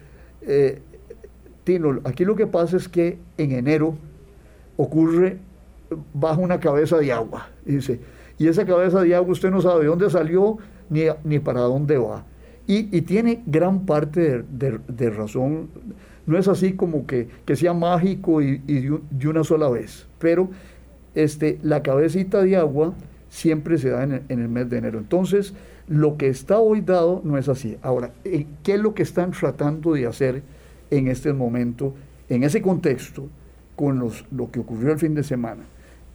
[0.43, 0.81] eh,
[1.65, 3.97] Tino, aquí lo que pasa es que en enero
[4.77, 5.39] ocurre
[6.13, 8.01] bajo una cabeza de agua, dice,
[8.39, 10.59] y esa cabeza de agua usted no sabe de dónde salió
[10.91, 12.25] ni, ni para dónde va.
[12.69, 15.69] Y, tiene gran parte de, razón.
[16.27, 20.51] No es así como que, sea mágico y, de, una sola vez, pero
[21.15, 22.93] este, la cabecita de agua
[23.29, 24.99] siempre se da en el, mes de enero.
[24.99, 25.55] Entonces,
[25.87, 27.77] lo que está hoy dado no es así.
[27.83, 30.43] Ahora, eh, ¿qué es lo que están tratando de hacer
[30.91, 31.95] en este momento,
[32.29, 33.29] en ese contexto,
[33.77, 35.63] con los, lo que ocurrió el fin de semana?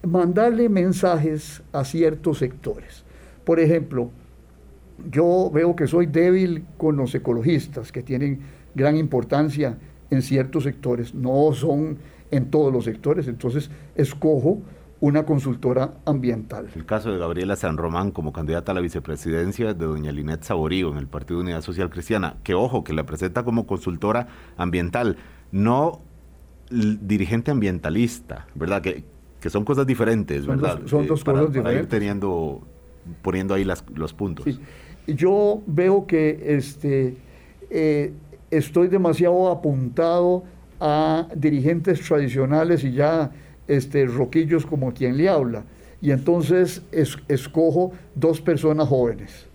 [0.04, 3.04] Mandarle mensajes a ciertos sectores.
[3.46, 4.10] Por ejemplo,
[5.10, 8.42] yo veo que soy débil con los ecologistas, que tienen
[8.76, 9.78] gran importancia
[10.10, 11.98] en ciertos sectores, no son
[12.32, 14.60] en todos los sectores, entonces escojo
[15.00, 16.68] una consultora ambiental.
[16.76, 20.92] El caso de Gabriela San Román como candidata a la vicepresidencia de doña Linet Saborío
[20.92, 25.18] en el Partido Unidad Social Cristiana, que ojo, que la presenta como consultora ambiental,
[25.52, 26.02] no
[26.70, 28.82] dirigente ambientalista, ¿verdad?
[28.82, 29.04] Que,
[29.42, 30.80] que son cosas diferentes, ¿verdad?
[30.86, 31.84] Son dos, eh, cosas diferentes.
[31.84, 32.62] ir teniendo,
[33.24, 34.46] poniendo ahí las, los puntos.
[35.08, 37.18] Yo veo que este,
[37.72, 38.14] eh,
[38.52, 40.44] estoy demasiado apuntado
[40.80, 43.32] a dirigentes tradicionales y ya
[43.68, 45.64] este, roquillos como quien le habla.
[46.02, 46.84] Y entonces
[47.28, 49.48] escojo dos personas jóvenes.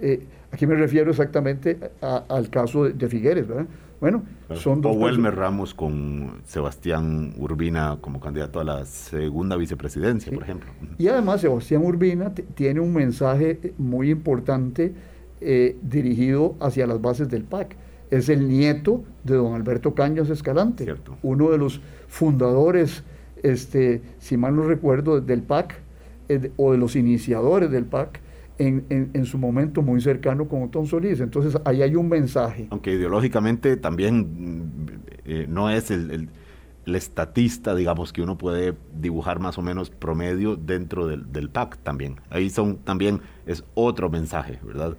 [0.00, 3.66] Eh, aquí me refiero exactamente al caso de, Figueres, ¿verdad?
[4.02, 4.24] Bueno,
[4.56, 4.96] son dos.
[4.96, 10.72] O Welmer Ramos con Sebastián Urbina como candidato a la segunda vicepresidencia, por ejemplo.
[10.98, 14.92] Y además Sebastián Urbina tiene un mensaje muy importante
[15.40, 17.76] eh, dirigido hacia las bases del PAC.
[18.10, 23.04] Es el nieto de don Alberto Cañas Escalante, uno de los fundadores
[23.44, 25.76] este, si mal no recuerdo, del PAC
[26.28, 28.20] eh, o de los iniciadores del PAC
[28.66, 31.20] en, su momento muy cercano con Otón Solís.
[31.20, 32.68] Entonces ahí hay un mensaje.
[32.70, 34.88] Aunque ideológicamente también mm,
[35.24, 36.28] eh, no es el,
[36.86, 42.16] estatista, digamos, que uno puede dibujar más o menos promedio dentro del, PAC también.
[42.28, 44.96] Ahí son también es otro mensaje, ¿verdad?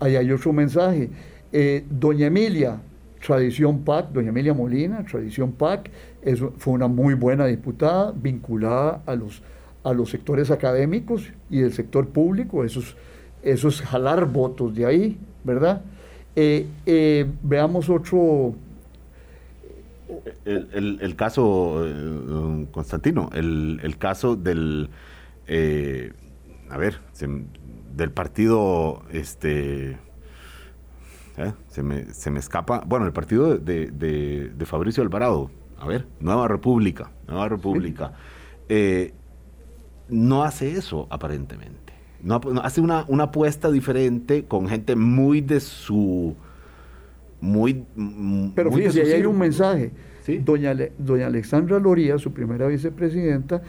[0.00, 1.08] ahí hay otro mensaje.
[1.50, 2.82] Eh, doña Emilia,
[3.24, 5.90] tradición PAC, doña Emilia Molina, tradición PAC,
[6.58, 9.42] fue una muy buena diputada vinculada a los,
[9.84, 12.80] a los sectores académicos y del sector público, eso
[13.42, 15.82] es, jalar votos de ahí, ¿verdad?
[16.36, 18.54] Eh, eh, veamos otro...
[20.44, 24.90] El, caso, eh, Constantino, el, caso del,
[26.68, 26.98] a ver,
[27.96, 29.96] del partido, este,
[31.68, 36.46] se, me, se, me, escapa, bueno, el partido de, de Fabricio Alvarado, a ver, Nueva
[36.46, 38.12] República, Nueva República,
[40.08, 41.92] no hace eso aparentemente.
[42.22, 46.36] No, hace una, una, apuesta diferente con gente muy de su...
[47.40, 47.84] Muy,
[48.54, 49.90] Pero fíjese, ahí hay un mensaje.
[50.44, 53.62] Doña, doña Alexandra Loría, su primera vicepresidenta,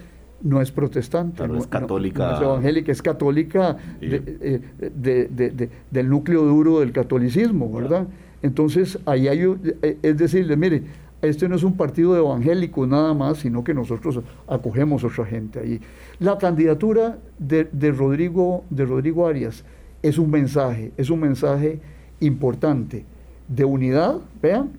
[0.44, 2.36] no es protestante, no, es católica.
[2.36, 8.08] es evangélica, es católica eh, de, del núcleo duro del catolicismo, ¿verdad?
[8.44, 9.40] Entonces, ahí hay,
[9.82, 10.84] eh, es decirle, mire,
[11.28, 15.60] este no es un partido evangélico nada más, sino que nosotros acogemos a otra gente
[15.60, 15.80] ahí.
[16.20, 19.64] La candidatura de, Rodrigo, de Rodrigo Arias
[20.02, 21.80] es un mensaje, es un mensaje
[22.20, 23.06] importante
[23.48, 24.72] de unidad, vean,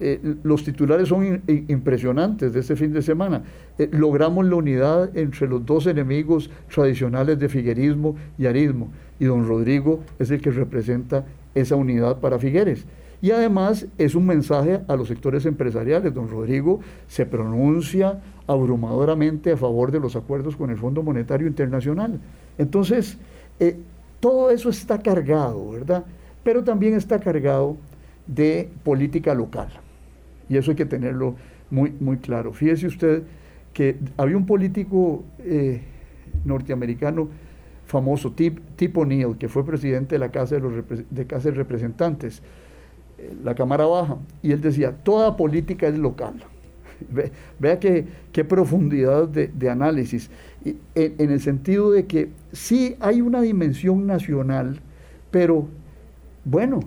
[0.00, 3.44] eh, los titulares son impresionantes de este fin de semana.
[3.78, 9.46] Eh, logramos la unidad entre los dos enemigos tradicionales de figuerismo y arismo, y don
[9.46, 12.84] Rodrigo es el que representa esa unidad para Figueres.
[13.24, 16.12] Y además es un mensaje a los sectores empresariales.
[16.12, 22.20] Don Rodrigo se pronuncia abrumadoramente a favor de los acuerdos con el Fondo Monetario Internacional.
[22.58, 23.16] Entonces,
[23.60, 23.78] eh,
[24.20, 26.04] todo eso está cargado, ¿verdad?
[26.42, 27.78] Pero también está cargado
[28.26, 29.68] de política local.
[30.50, 31.34] Y eso hay que tenerlo
[31.70, 32.52] muy, muy claro.
[32.52, 33.22] Fíjese usted
[33.72, 35.80] que había un político eh,
[36.44, 37.30] norteamericano
[37.86, 40.74] famoso, Tip, Tip O'Neill, que fue presidente de la Casa de, los,
[41.08, 42.42] de Casa de Representantes
[43.42, 46.34] la Cámara Baja, y él decía, toda política es local.
[47.58, 50.30] vea qué, qué profundidad de, análisis,
[50.94, 54.80] en, el sentido de que sí hay una dimensión nacional,
[55.30, 55.68] pero
[56.44, 56.80] bueno,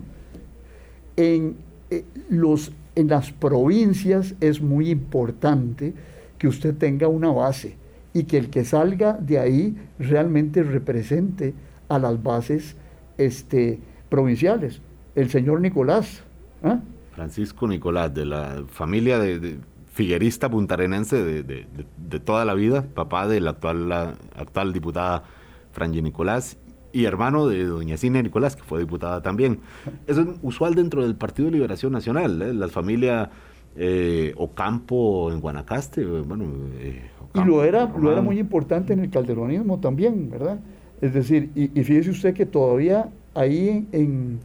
[1.16, 1.56] en,
[1.90, 5.94] eh, los, en las provincias es muy importante
[6.38, 7.76] que usted tenga una base
[8.14, 11.54] y que el que salga de ahí realmente represente
[11.88, 12.76] a las bases
[13.16, 14.80] este, provinciales.
[15.14, 16.22] El señor Nicolás
[16.62, 16.80] ¿Ah?
[17.14, 19.58] Francisco Nicolás, de la familia de,
[19.98, 25.24] figuerista puntarenense de, toda la vida, papá de la actual, la actual diputada
[25.72, 26.56] Franji Nicolás,
[26.92, 29.58] y hermano de doña Cine Nicolás, que fue diputada también.
[30.06, 32.54] Eso es usual dentro del Partido de Liberación Nacional, ¿eh?
[32.54, 33.30] la familia
[33.76, 36.44] eh, Ocampo en Guanacaste, bueno...
[36.78, 37.02] Eh,
[37.34, 40.60] y lo era, lo era muy importante en el calderonismo también, ¿verdad?
[41.00, 44.40] Es decir, y, fíjese usted que todavía ahí en, en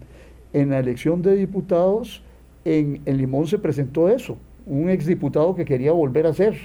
[0.54, 2.22] la elección de diputados,
[2.66, 6.56] en, en Limón se presentó eso, un exdiputado que quería volver a ser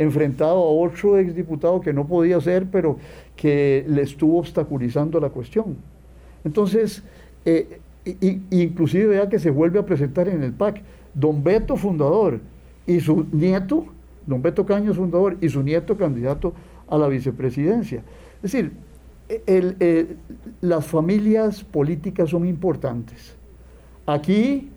[0.00, 2.96] enfrentado a otro exdiputado que no podía ser, pero
[3.36, 5.76] que le estuvo obstaculizando la cuestión.
[6.42, 7.02] Entonces,
[7.44, 7.80] eh,
[8.50, 10.80] inclusive vea que se vuelve a presentar en el PAC,
[11.12, 12.40] don Beto fundador
[12.86, 13.84] y su nieto,
[14.26, 16.54] don Beto Caños fundador y su nieto candidato
[16.88, 18.02] a la vicepresidencia.
[18.36, 18.72] Es decir,
[20.60, 23.36] las familias políticas son importantes.
[24.06, 24.68] Aquí,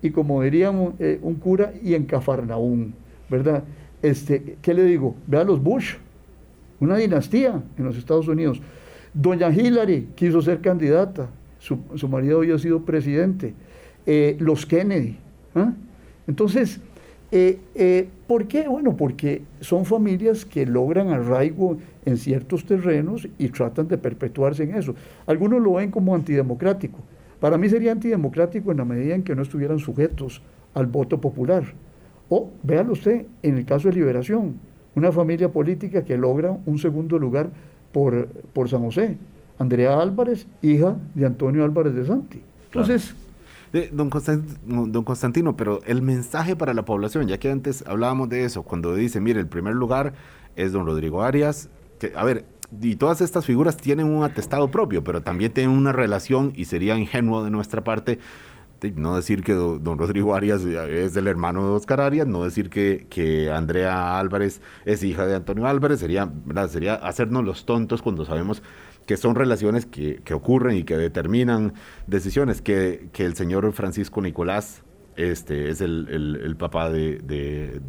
[0.00, 2.94] y como diríamos eh, un cura, y en Cafarnaún,
[3.28, 3.64] ¿verdad?
[4.02, 5.14] este, ¿qué le digo?
[5.26, 5.94] Vea los Bush,
[6.80, 8.60] una dinastía en los Estados Unidos.
[9.14, 11.28] Doña Hillary quiso ser candidata,
[11.58, 13.54] su, marido había sido presidente.
[14.04, 15.16] Eh, los Kennedy.
[15.54, 15.72] ¿ah?
[16.26, 16.80] Entonces,
[17.34, 18.68] eh, eh, ¿por qué?
[18.68, 24.74] Bueno, porque son familias que logran arraigo en ciertos terrenos y tratan de perpetuarse en
[24.74, 24.94] eso.
[25.26, 26.98] Algunos lo ven como antidemocrático.
[27.40, 30.42] Para mí sería antidemocrático en la medida en que no estuvieran sujetos
[30.74, 31.64] al voto popular.
[32.28, 34.56] O, véalo usted, en el caso de Liberación,
[34.94, 37.48] una familia política que logra un segundo lugar
[37.92, 39.16] por, por San José.
[39.58, 42.42] Andrea Álvarez, hija de Antonio Álvarez de Santi.
[42.66, 43.16] Entonces...
[43.92, 48.44] don, Constantino, don Constantino, pero el mensaje para la población, ya que antes hablábamos de
[48.44, 50.14] eso, cuando dice, mire, el primer lugar
[50.56, 52.44] es don Rodrigo Arias, que, a ver,
[52.80, 56.96] y todas estas figuras tienen un atestado propio, pero también tienen una relación y sería
[56.96, 58.18] ingenuo de nuestra parte
[58.90, 63.06] no decir que don Rodrigo Arias es el hermano de Oscar Arias, no decir que,
[63.08, 66.30] que Andrea Álvarez es hija de Antonio Álvarez, sería,
[66.68, 68.62] sería hacernos los tontos cuando sabemos
[69.06, 71.74] que son relaciones que, ocurren y que determinan
[72.06, 74.82] decisiones, que, que el señor Francisco Nicolás
[75.16, 77.80] este es el, papá de, de,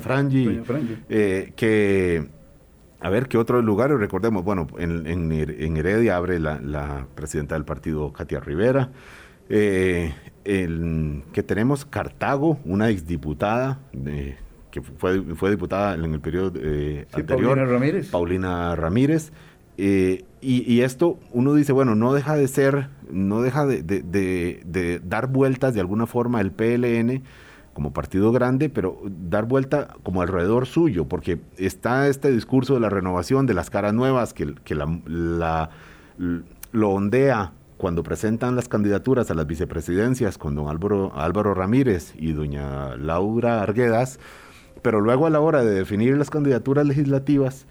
[0.00, 0.60] Frangi,
[1.08, 2.28] eh, que
[3.00, 7.64] a ver qué otros lugares recordemos bueno en, en, Heredia abre la, la, presidenta del
[7.64, 8.90] partido Katia Rivera
[9.48, 10.12] eh,
[10.44, 13.80] el, que tenemos Cartago, una exdiputada
[14.70, 17.54] que fue, fue diputada en el periodo eh, anterior.
[17.56, 18.10] Paulina Ramírez.
[18.10, 19.32] Paulina Ramírez.
[19.80, 25.74] Eh, y, esto uno dice, bueno, no deja de ser, no deja de, dar vueltas
[25.74, 27.22] de alguna forma el PLN
[27.74, 32.90] como partido grande, pero dar vuelta como alrededor suyo, porque está este discurso de la
[32.90, 35.70] renovación, de las caras nuevas, que, la, la,
[36.72, 42.32] lo ondea cuando presentan las candidaturas a las vicepresidencias con don Álvaro, Álvaro Ramírez y
[42.32, 44.18] doña Laura Arguedas,
[44.82, 47.66] pero luego a la hora de definir las candidaturas legislativas,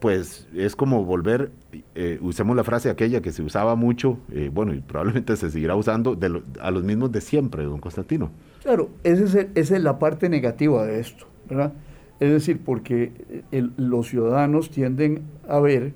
[0.00, 1.52] pues es como volver,
[1.94, 5.76] eh, usemos la frase aquella que se usaba mucho, eh, bueno, y probablemente se seguirá
[5.76, 6.18] usando,
[6.60, 8.30] a los mismos de siempre, don Constantino.
[8.62, 11.74] Claro, esa es, la parte negativa de esto, ¿verdad?
[12.18, 13.12] Es decir, porque
[13.76, 15.92] los ciudadanos tienden a ver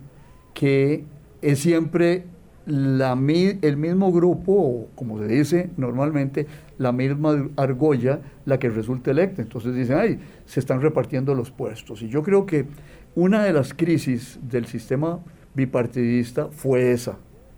[0.54, 1.04] que
[1.42, 2.24] es siempre
[2.66, 6.46] la, el mismo grupo, como se dice normalmente,
[6.78, 9.42] la misma argolla, la que resulta electa.
[9.42, 12.02] Entonces dicen, ay, se están repartiendo los puestos.
[12.02, 12.66] Y yo creo que
[13.14, 15.20] una de las crisis del sistema
[15.54, 17.16] bipartidista fue esa,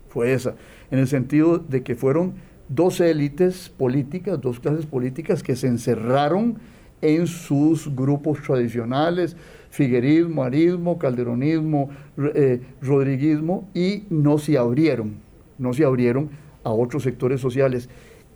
[0.09, 0.55] fue esa,
[0.91, 2.33] en el sentido de que fueron
[2.69, 6.57] dos élites políticas, dos clases políticas que se encerraron
[7.01, 9.35] en sus grupos tradicionales,
[9.69, 11.89] figuerismo, arismo, calderonismo,
[12.35, 15.15] eh, rodriguismo, y no se abrieron,
[15.57, 16.29] no se abrieron
[16.63, 17.89] a otros sectores sociales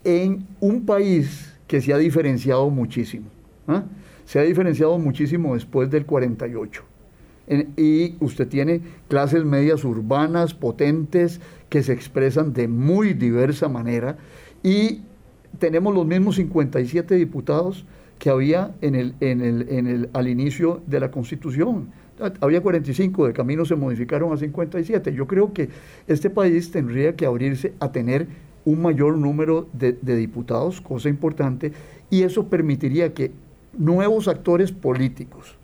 [0.04, 3.28] en un país que se ha diferenciado muchísimo.
[3.68, 3.84] ¿ah?
[4.26, 6.91] Se ha diferenciado muchísimo después del 48.
[7.76, 14.18] Y usted tiene clases medias urbanas potentes que se expresan de muy diversa manera
[14.64, 15.02] y
[15.60, 17.86] tenemos los mismos 57 diputados
[18.20, 21.90] que había en el, en el, en el, al inicio de la Constitución.
[22.40, 25.12] Había 45, de camino se modificaron a 57.
[25.14, 25.70] Yo creo que
[26.08, 28.28] este país tendría que abrirse a tener
[28.64, 31.72] un mayor número de, diputados, cosa importante,
[32.10, 33.32] y eso permitiría que
[33.76, 35.56] nuevos actores políticos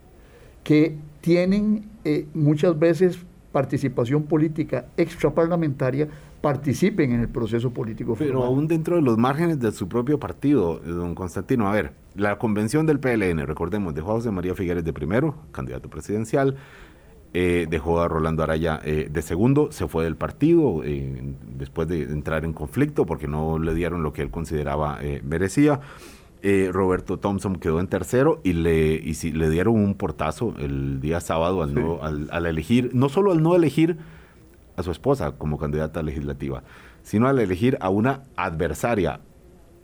[0.63, 0.96] que
[1.28, 3.20] tienen eh, muchas veces
[3.52, 6.08] participación política extraparlamentaria
[6.40, 8.15] participen en el proceso político.
[8.17, 12.38] Pero aún dentro de los márgenes de su propio partido, don Constantino, a ver, la
[12.38, 16.56] convención del PLN, recordemos, dejó a José María Figueres de primero, candidato presidencial,
[17.34, 22.04] eh, dejó a Rolando Araya eh, de segundo, se fue del partido eh, después de
[22.04, 25.82] entrar en conflicto porque no le dieron lo que él consideraba merecía.
[26.71, 31.19] Roberto Thompson quedó en tercero y le, y si, le dieron un portazo el día
[31.19, 33.98] sábado al, no, al, elegir, no solo al no elegir
[34.75, 36.63] a su esposa como candidata legislativa,
[37.04, 39.19] sino al elegir a una adversaria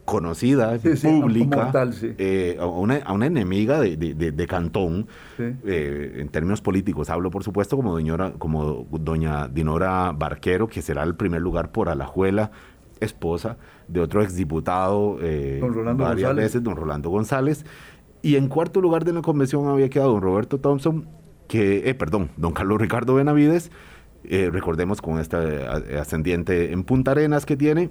[0.06, 1.72] conocida, pública,
[2.18, 5.08] eh, a, una, enemiga de, Cantón,
[5.39, 7.10] eh, en términos políticos.
[7.10, 11.89] Hablo, por supuesto, como, doña, como doña Dinora Barquero, que será el primer lugar por
[11.89, 12.51] Alajuela,
[13.04, 15.62] esposa de otro exdiputado eh,
[15.95, 17.66] varias veces, don Rolando González.
[18.22, 21.08] Y en cuarto lugar de la convención había quedado don Roberto Thompson,
[21.47, 23.72] que, eh, perdón, don Carlos Ricardo Benavides,
[24.24, 25.38] eh, recordemos con este
[25.99, 27.89] ascendiente en Punta Arenas que tiene,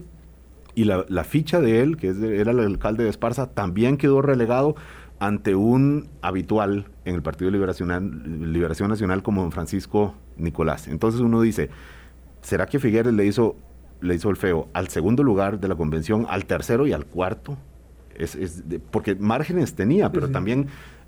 [0.74, 2.08] y la, ficha de él, que
[2.40, 4.74] era el alcalde de Esparza, también quedó relegado
[5.18, 10.88] ante un habitual en el Partido Liberación, Liberación Nacional como don Francisco Nicolás.
[10.88, 11.68] Entonces uno dice,
[12.40, 13.54] ¿será que Figueres le hizo,
[14.02, 17.56] le hizo el feo al segundo lugar de la convención, al tercero y al cuarto?
[18.14, 20.66] Es, porque márgenes tenía, pero también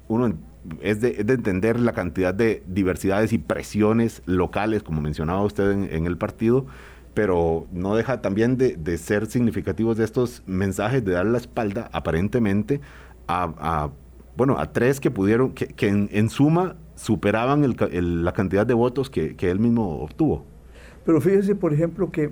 [0.09, 0.35] uno
[0.81, 6.17] es de, entender la cantidad de diversidades y presiones locales, como mencionaba usted en, el
[6.17, 6.67] partido,
[7.13, 12.81] pero no deja también de, ser significativos de estos mensajes de dar la espalda, aparentemente,
[13.29, 13.91] a,
[14.37, 17.77] bueno, a tres que pudieron, que, en, suma superaban
[18.25, 20.47] la cantidad de votos que, que él mismo obtuvo.
[21.05, 22.31] Pero fíjese, por ejemplo, que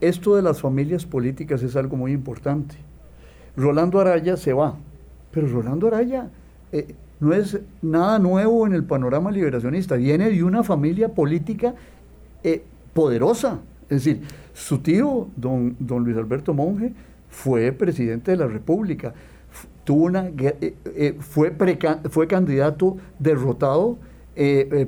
[0.00, 2.76] esto de las familias políticas es algo muy importante.
[3.56, 4.76] Rolando Araya se va,
[5.30, 6.30] pero Rolando Araya
[6.72, 11.74] eh, no es nada nuevo en el panorama liberacionista, viene de una familia política
[12.42, 12.62] eh,
[12.94, 13.60] poderosa.
[13.90, 14.22] Es decir,
[14.54, 16.92] su tío, don, don Luis Alberto Monge,
[17.28, 19.12] fue presidente de la República,
[19.84, 21.54] tuvo una, eh, fue,
[22.08, 23.98] fue candidato derrotado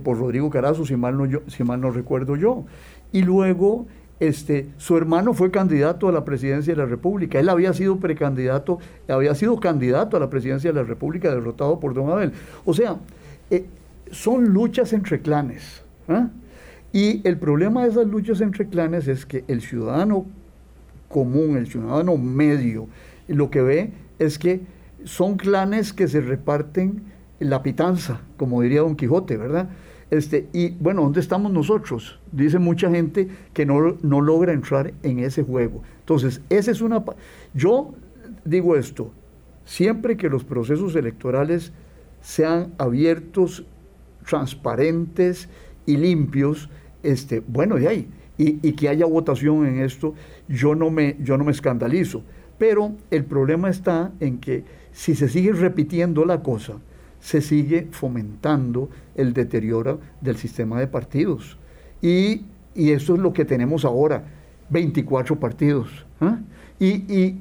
[0.02, 2.64] por Rodrigo Carazo, si mal, no yo, si mal no recuerdo yo.
[3.12, 3.86] Y luego
[4.22, 7.40] este, su hermano fue candidato a la presidencia de la República.
[7.40, 11.92] Él había sido precandidato, había sido candidato a la presidencia de la República, derrotado por
[11.92, 12.30] Don Abel.
[12.64, 12.98] O sea,
[13.50, 13.64] eh,
[14.12, 15.82] son luchas entre clanes.
[16.08, 16.28] ¿ah?
[16.92, 20.26] Y el problema de esas luchas entre clanes es que el ciudadano
[21.08, 22.86] común, el ciudadano medio,
[23.26, 24.60] lo que ve es que
[25.02, 27.02] son clanes que se reparten
[27.40, 29.68] la pitanza, como diría Don Quijote, ¿verdad?
[30.12, 32.20] Este, y bueno, ¿dónde estamos nosotros?
[32.32, 35.82] Dice mucha gente que no, no logra entrar en ese juego.
[36.00, 37.02] Entonces, esa es una...
[37.54, 37.94] Yo
[38.44, 39.10] digo esto,
[39.64, 41.72] siempre que los procesos electorales
[42.20, 43.64] sean abiertos,
[44.28, 45.48] transparentes
[45.86, 46.68] y limpios,
[47.02, 50.12] este, bueno, de ahí, y, y, que haya votación en esto,
[50.46, 52.22] yo no, me, yo no me escandalizo.
[52.58, 56.74] Pero el problema está en que si se sigue repitiendo la cosa,
[57.22, 61.56] se sigue fomentando el deterioro del sistema de partidos.
[62.02, 62.42] Y,
[62.74, 64.24] eso es lo que tenemos ahora,
[64.70, 66.04] 24 partidos.
[66.20, 66.40] ¿ah?
[66.80, 67.36] Y,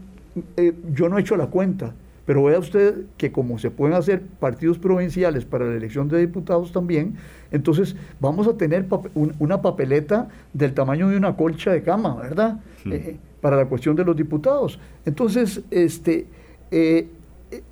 [0.55, 1.93] eh, yo no he hecho la cuenta,
[2.25, 6.71] pero vea usted que como se pueden hacer partidos provinciales para la elección de diputados
[6.71, 7.15] también,
[7.49, 8.86] entonces vamos a tener
[9.39, 12.59] una papeleta del tamaño de una colcha de cama, ¿verdad?
[12.86, 14.79] Eh, para la cuestión de los diputados.
[15.05, 16.27] Entonces, este,
[16.69, 17.07] eh,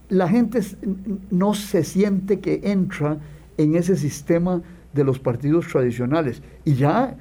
[0.10, 0.60] la gente
[1.30, 3.20] no se siente que entra
[3.57, 4.62] en ese sistema
[4.93, 6.41] de los partidos tradicionales.
[6.66, 7.16] Y ya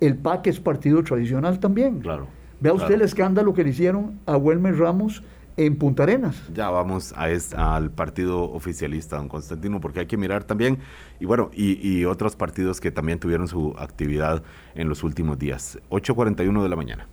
[0.00, 2.00] el PAC es partido tradicional también.
[2.00, 2.26] Claro.
[2.60, 5.22] Vea usted el escándalo que le hicieron a Wilmer Ramos
[5.56, 6.42] en Punta Arenas.
[6.54, 7.28] Ya vamos a
[7.76, 10.78] al partido oficialista, don Constantino, porque hay que mirar también,
[11.18, 14.42] y bueno, y, y otros partidos que también tuvieron su actividad
[14.74, 15.78] en los últimos días.
[15.90, 17.08] 8.41 de la mañana.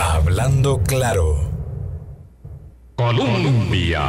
[0.00, 1.65] Hablando claro.
[2.96, 4.00] Colombia.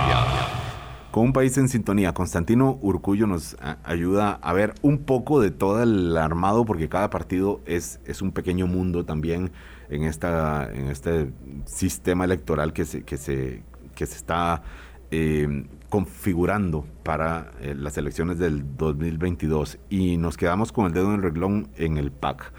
[1.12, 5.84] Con un país en sintonía, Constantino Urcullo nos ayuda a ver un poco de todo
[5.84, 9.52] el armado, porque cada partido es, es un pequeño mundo también
[9.90, 11.34] en, esta, en este
[11.66, 13.64] sistema electoral que se, que se,
[13.94, 14.64] que se está
[15.12, 19.80] eh, configurando para eh, las elecciones del 2022.
[19.90, 22.54] Y nos quedamos con el dedo en el reglón en el PAC.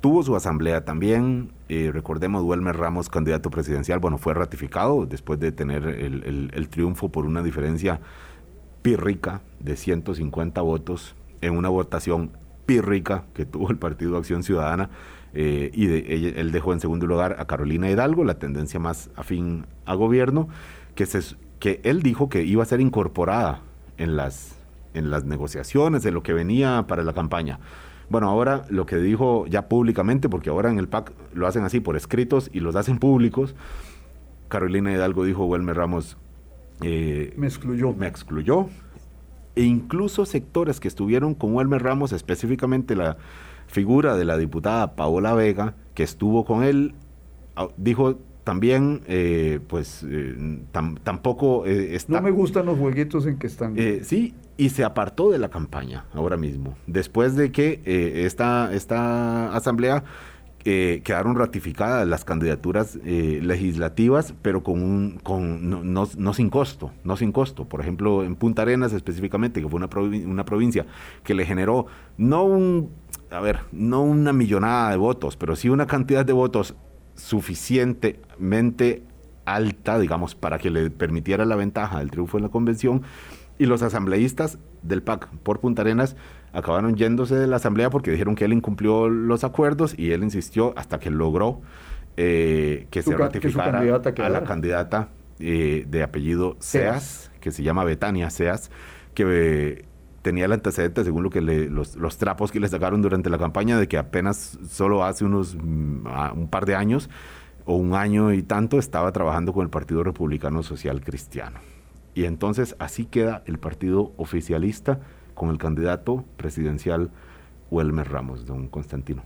[0.00, 5.50] Tuvo su asamblea también, eh, recordemos, Duelmer Ramos, candidato presidencial, bueno, fue ratificado después de
[5.50, 8.00] tener el, triunfo por una diferencia
[8.82, 12.30] pírrica de 150 votos en una votación
[12.66, 14.90] pírrica que tuvo el Partido Acción Ciudadana
[15.34, 15.86] eh, y
[16.38, 20.48] él dejó en segundo lugar a Carolina Hidalgo, la tendencia más afín a gobierno,
[20.94, 23.60] que, se, que él dijo que iba a ser incorporada
[23.98, 24.56] en las,
[24.94, 27.58] en las negociaciones, de lo que venía para la campaña.
[28.08, 31.80] Bueno, ahora lo que dijo ya públicamente, porque ahora en el PAC lo hacen así
[31.80, 33.54] por escritos y los hacen públicos,
[34.48, 36.16] Carolina Hidalgo dijo, Wilmer Ramos...
[36.82, 37.94] Eh, me excluyó.
[37.94, 38.68] Me excluyó.
[39.56, 43.16] E incluso sectores que estuvieron con Wilmer Ramos, específicamente la
[43.66, 46.94] figura de la diputada Paola Vega, que estuvo con él,
[47.76, 50.60] dijo también, eh, pues eh,
[51.02, 52.12] tampoco está...
[52.12, 53.74] No me gustan los jueguitos en que están.
[54.02, 57.82] sí, y se apartó de la campaña ahora mismo, después de que
[58.26, 60.04] esta, esta asamblea
[60.64, 67.30] quedaron ratificadas las candidaturas legislativas, pero con un, con, no, no, sin costo, no sin
[67.30, 67.66] costo.
[67.66, 69.88] Por ejemplo, en Punta Arenas específicamente, que fue una,
[70.26, 70.84] una provincia
[71.22, 71.86] que le generó
[72.16, 72.90] no un
[73.30, 76.74] a ver, no una millonada de votos, pero sí una cantidad de votos
[77.14, 79.02] suficientemente
[79.44, 83.02] alta, digamos, para que le permitiera la ventaja del triunfo en la convención.
[83.58, 86.16] Y los asambleístas del PAC por Punta Arenas
[86.52, 90.74] acabaron yéndose de la asamblea porque dijeron que él incumplió los acuerdos y él insistió
[90.76, 91.60] hasta que logró
[92.16, 98.30] eh, que se ratificara a la candidata eh, de apellido Seas, que se llama Betania
[98.30, 98.70] Seas,
[99.12, 99.84] que
[100.22, 103.86] tenía el antecedente, según lo que los, trapos que le sacaron durante la campaña, de
[103.86, 107.10] que apenas solo hace unos mm, un par de años
[107.66, 111.60] o un año y tanto estaba trabajando con el Partido Republicano Social Cristiano.
[112.16, 115.00] Y entonces así queda el partido oficialista
[115.34, 117.10] con el candidato presidencial
[117.70, 119.22] Welmer Ramos, don Constantino.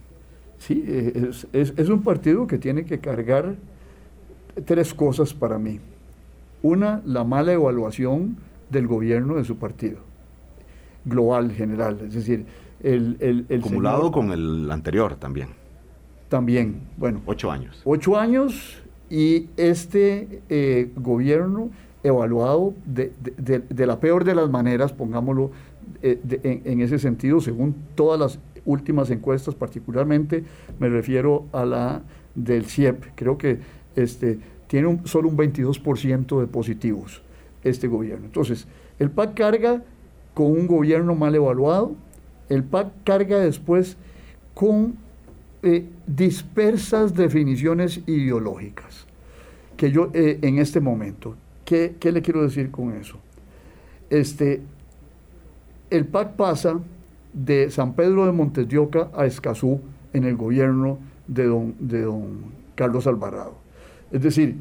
[0.59, 3.55] Sí, es, es un partido que tiene que cargar
[4.65, 5.79] tres cosas para mí.
[6.63, 8.37] Una, la mala evaluación
[8.71, 9.99] del gobierno de su partido
[11.05, 12.01] global, general.
[12.07, 12.45] Es decir,
[12.83, 13.17] el...
[13.21, 15.51] el, Acumulado con el anterior también.
[16.29, 17.23] También, bueno.
[17.25, 17.81] Ocho años.
[17.85, 21.71] Ocho años y este eh, gobierno
[22.03, 23.13] evaluado de,
[23.87, 25.51] la peor de las maneras, pongámoslo
[26.03, 26.19] eh,
[26.65, 30.45] en, ese sentido, según todas las últimas encuestas, particularmente
[30.79, 32.03] me refiero a la
[32.35, 33.05] del CIEP.
[33.15, 33.59] Creo que
[33.97, 37.23] este, tiene solo un 22% de positivos
[37.65, 38.27] este gobierno.
[38.27, 38.67] Entonces,
[38.99, 39.83] el PAC carga
[40.35, 41.95] con un gobierno mal evaluado.
[42.49, 43.97] El PAC carga después
[44.55, 44.97] con
[45.63, 49.07] eh, dispersas definiciones ideológicas.
[49.77, 51.37] Que yo eh, en este momento,
[51.71, 53.19] ¿qué, le quiero decir con eso?
[54.09, 54.61] Este,
[55.91, 56.81] el PAC pasa
[57.33, 59.81] de San Pedro de Montes de Oca a Escazú
[60.13, 60.99] en el gobierno
[61.29, 62.39] de don, de don
[62.75, 63.55] Carlos Alvarado.
[64.11, 64.57] Es decir,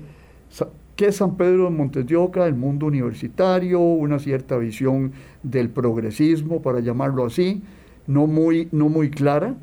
[0.96, 2.46] ¿Qué es San Pedro de Montes de Oca?
[2.46, 7.64] El mundo universitario, una cierta visión del progresismo, para llamarlo así,
[8.06, 9.56] no muy, no muy clara.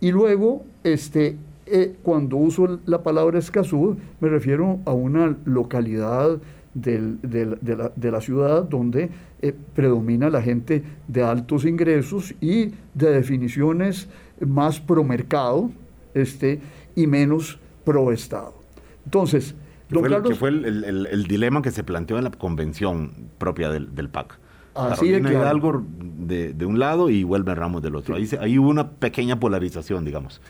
[0.00, 1.36] Y luego, este,
[1.66, 6.40] eh, cuando uso la palabra Escazú, me refiero a una localidad
[6.74, 9.10] de, la, ciudad donde
[9.40, 14.08] eh, predomina la gente de altos ingresos y de definiciones
[14.40, 15.70] más pro mercado
[16.14, 16.60] este,
[16.94, 18.54] y menos pro Estado.
[19.04, 19.54] Entonces,
[19.90, 24.38] que fue, el, dilema que se planteó en la convención propia del, PAC.
[24.74, 28.14] Así de que algo de, un lado y vuelve Ramos del otro.
[28.14, 30.40] Ahí, hubo una pequeña polarización, digamos.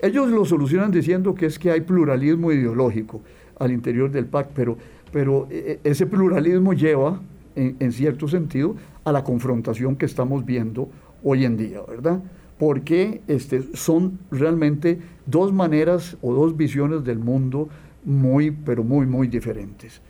[0.00, 3.22] Ellos lo solucionan diciendo que es que hay pluralismo ideológico
[3.58, 4.76] al interior del PAC, pero,
[5.12, 7.20] pero e, e, ese pluralismo lleva,
[7.56, 10.88] en, cierto sentido, a la confrontación que estamos viendo
[11.22, 12.22] hoy en día, ¿verdad?
[12.58, 17.68] Porque este, son realmente dos maneras o dos visiones del mundo
[18.04, 20.00] muy, pero muy, muy diferentes.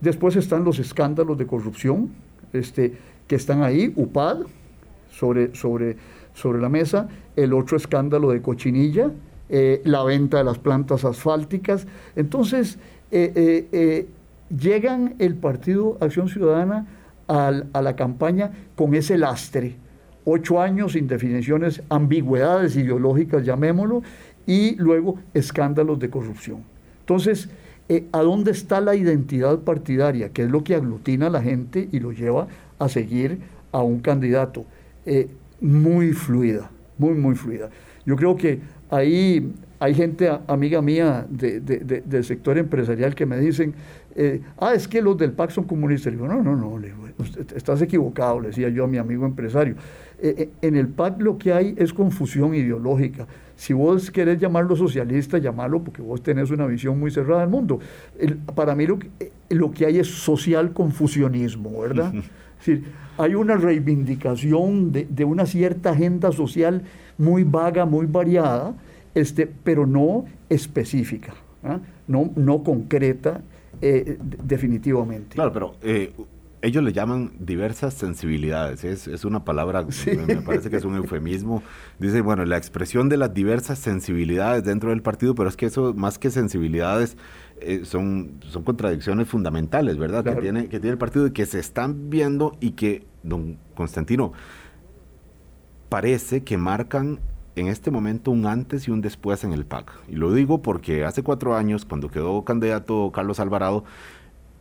[0.00, 2.10] Después están los escándalos de corrupción
[2.52, 2.92] este,
[3.26, 4.40] que están ahí, UPAD,
[5.10, 5.96] sobre, sobre,
[6.34, 9.10] sobre la mesa, el otro escándalo de cochinilla,
[9.48, 11.86] eh, la venta de las plantas asfálticas.
[12.16, 12.78] Entonces,
[13.10, 14.06] eh, eh,
[14.50, 16.86] llegan el Partido Acción Ciudadana
[17.28, 19.76] a la campaña con ese lastre,
[20.24, 24.02] ocho años sin definiciones, ambigüedades ideológicas, llamémoslo,
[24.46, 26.62] y luego escándalos de corrupción.
[27.00, 27.48] Entonces,
[27.88, 30.30] eh, ¿a dónde está la identidad partidaria?
[30.30, 33.38] ¿Qué es lo que aglutina a la gente y lo lleva a seguir
[33.72, 34.64] a un candidato?
[35.04, 35.28] Eh,
[35.60, 37.70] muy fluida, muy, muy fluida.
[38.04, 43.74] Yo creo que ahí hay gente, amiga mía, del sector empresarial que me dicen,
[44.16, 46.12] eh, ah, es que los del PAC son comunistas.
[46.12, 46.80] Le digo, no, no, no,
[47.54, 49.76] estás equivocado, le decía yo a mi amigo empresario.
[50.20, 53.26] en el PAC lo que hay es confusión ideológica.
[53.56, 57.80] Si vos querés llamarlo socialista, llamarlo porque vos tenés una visión muy cerrada del mundo.
[58.54, 62.14] para mí lo que, eh, lo que hay es social confusionismo, ¿verdad?
[62.14, 62.84] es decir,
[63.16, 66.82] hay una reivindicación de, una cierta agenda social
[67.16, 68.74] muy vaga, muy variada,
[69.14, 71.80] este, pero no específica, ¿ah?
[72.06, 73.40] no, no concreta
[73.80, 75.34] eh, definitivamente.
[75.34, 76.12] Claro, pero eh,
[76.62, 79.86] ellos le llaman diversas sensibilidades, es, una palabra,
[80.26, 81.62] me parece que es un eufemismo.
[81.98, 85.94] Dice, bueno, la expresión de las diversas sensibilidades dentro del partido, pero es que eso,
[85.94, 87.16] más que sensibilidades,
[87.60, 90.24] eh, son, son contradicciones fundamentales, ¿verdad?
[90.24, 94.32] Que, tiene, que tiene el partido y que se están viendo y que, don Constantino,
[95.88, 97.20] parece que marcan
[97.56, 99.90] en este momento un antes y un después en el PAC.
[100.08, 103.84] Y lo digo porque hace cuatro años, cuando quedó candidato Carlos Alvarado,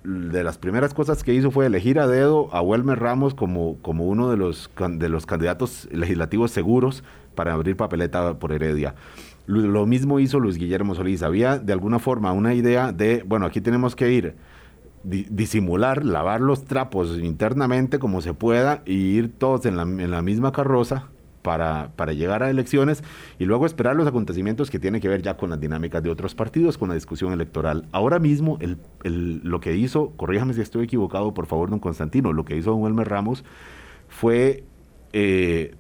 [0.04, 4.06] de las primeras cosas que hizo fue elegir a dedo a Welmer Ramos como, como
[4.06, 8.96] uno de los, de los candidatos legislativos seguros para abrir papeleta por Heredia.
[9.46, 11.22] Lo mismo hizo Luis Guillermo Solís.
[11.22, 14.36] Había de alguna forma una idea de, bueno, aquí tenemos que ir
[15.04, 20.24] disimular, lavar los trapos internamente como se pueda y ir todos en la, en la
[20.24, 21.10] misma carroza
[21.46, 23.04] para, para, llegar a elecciones
[23.38, 26.34] y luego esperar los acontecimientos que tienen que ver ya con las dinámicas de otros
[26.34, 27.88] partidos, con la discusión electoral.
[27.92, 32.34] Ahora mismo, el, el, lo que hizo, corríjame si estoy equivocado, por favor, don Constantino,
[32.34, 33.46] lo que hizo don Elmer Ramos
[34.08, 34.64] fue
[35.14, 35.76] eh,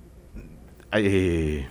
[0.91, 1.67] eh,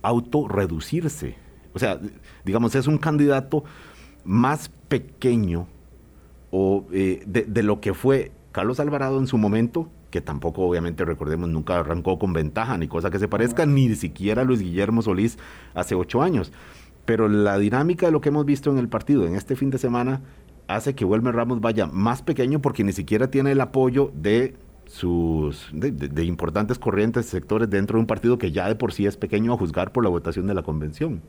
[0.00, 1.36] autorreducirse.
[1.74, 2.00] O sea,
[2.46, 3.62] digamos, es un candidato
[4.24, 5.68] más pequeño
[6.50, 11.04] o eh, de, de, lo que fue Carlos Alvarado en su momento, que tampoco obviamente
[11.04, 15.38] recordemos nunca arrancó con ventaja ni cosa que se parezca, ni siquiera Luis Guillermo Solís
[15.74, 16.52] hace ocho años.
[17.04, 19.78] Pero la dinámica de lo que hemos visto en el partido en este fin de
[19.78, 20.20] semana
[20.68, 24.54] hace que Wilmer Ramos vaya más pequeño porque ni siquiera tiene el apoyo de
[24.86, 29.16] sus de, importantes corrientes, sectores dentro de un partido que ya de por sí es
[29.16, 31.22] pequeño a juzgar por la votación de la convención.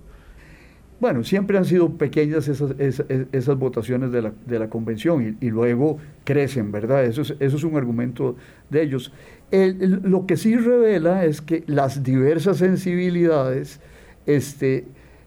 [1.02, 5.98] Bueno, siempre han sido pequeñas esas, esas, votaciones de la, de la convención y, luego
[6.24, 7.04] crecen, ¿verdad?
[7.06, 8.36] Eso es, eso es un argumento
[8.70, 9.12] de ellos.
[9.50, 13.80] El, el, lo que sí revela es que las diversas sensibilidades
[14.28, 14.86] este,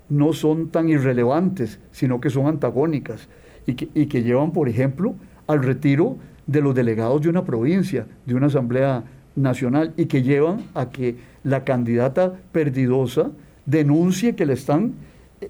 [0.09, 3.29] no son tan irrelevantes, sino que son antagónicas
[3.67, 5.17] y que, y que llevan, por ejemplo,
[5.49, 9.03] al retiro de los delegados de una provincia, de una asamblea
[9.35, 13.33] nacional, y que llevan a que la candidata perdidosa
[13.67, 14.95] denuncie que le están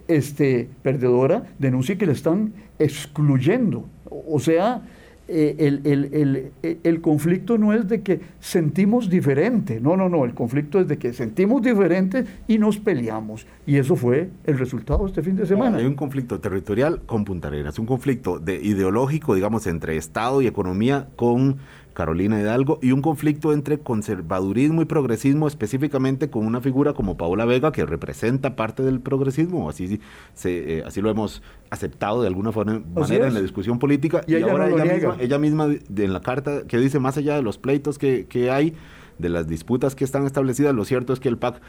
[0.09, 3.87] este, perdedora denuncie que le están excluyendo.
[4.09, 4.83] O sea,
[5.27, 10.27] eh, el, el, el, el, conflicto no es de que sentimos diferente, no, no, no,
[10.27, 13.47] el conflicto es de que sentimos diferente y nos peleamos.
[13.67, 15.79] Y eso fue el resultado este fin de semana.
[15.79, 20.47] Hay un conflicto territorial con Punta Arenas, un conflicto de ideológico, digamos, entre Estado y
[20.47, 21.57] economía con
[21.95, 27.45] Carolina Hidalgo, y un conflicto entre conservadurismo y progresismo, específicamente con una figura como Paola
[27.45, 30.01] Vega, que representa parte del progresismo, así,
[30.35, 34.33] se, eh, así lo hemos aceptado de alguna forma, manera en la discusión política, y,
[34.33, 37.17] y ella ahora no ella, misma, ella misma de, en la carta que dice, más
[37.17, 38.75] allá de los pleitos que, que hay,
[39.19, 41.61] de las disputas que están establecidas, lo cierto es que el PAC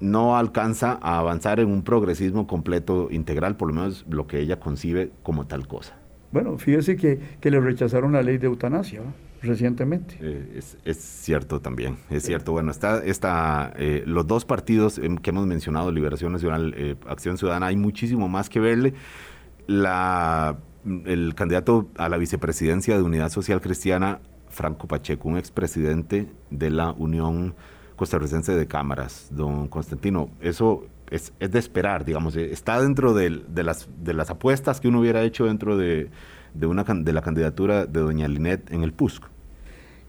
[0.00, 4.58] no alcanza a avanzar en un progresismo completo, integral, por lo menos lo que ella
[4.58, 5.94] concibe como tal cosa.
[6.32, 9.00] Bueno, fíjese que, que le rechazaron la ley de eutanasia.
[9.00, 9.23] ¿no?
[9.44, 10.16] Recientemente.
[10.20, 12.52] Eh, es, es, cierto también, es cierto.
[12.52, 17.66] Bueno, está, está eh, los dos partidos que hemos mencionado, Liberación Nacional, eh, Acción Ciudadana,
[17.66, 18.94] hay muchísimo más que verle.
[19.66, 20.58] La,
[21.06, 26.92] el candidato a la vicepresidencia de Unidad Social Cristiana, Franco Pacheco, un expresidente de la
[26.92, 27.54] Unión
[27.96, 33.62] Costarricense de Cámaras, don Constantino, eso es, es de esperar, digamos, está dentro de, de,
[33.62, 36.10] las, de las apuestas que uno hubiera hecho dentro de,
[36.54, 39.33] de, una, de la candidatura de doña Linet en el PUSC.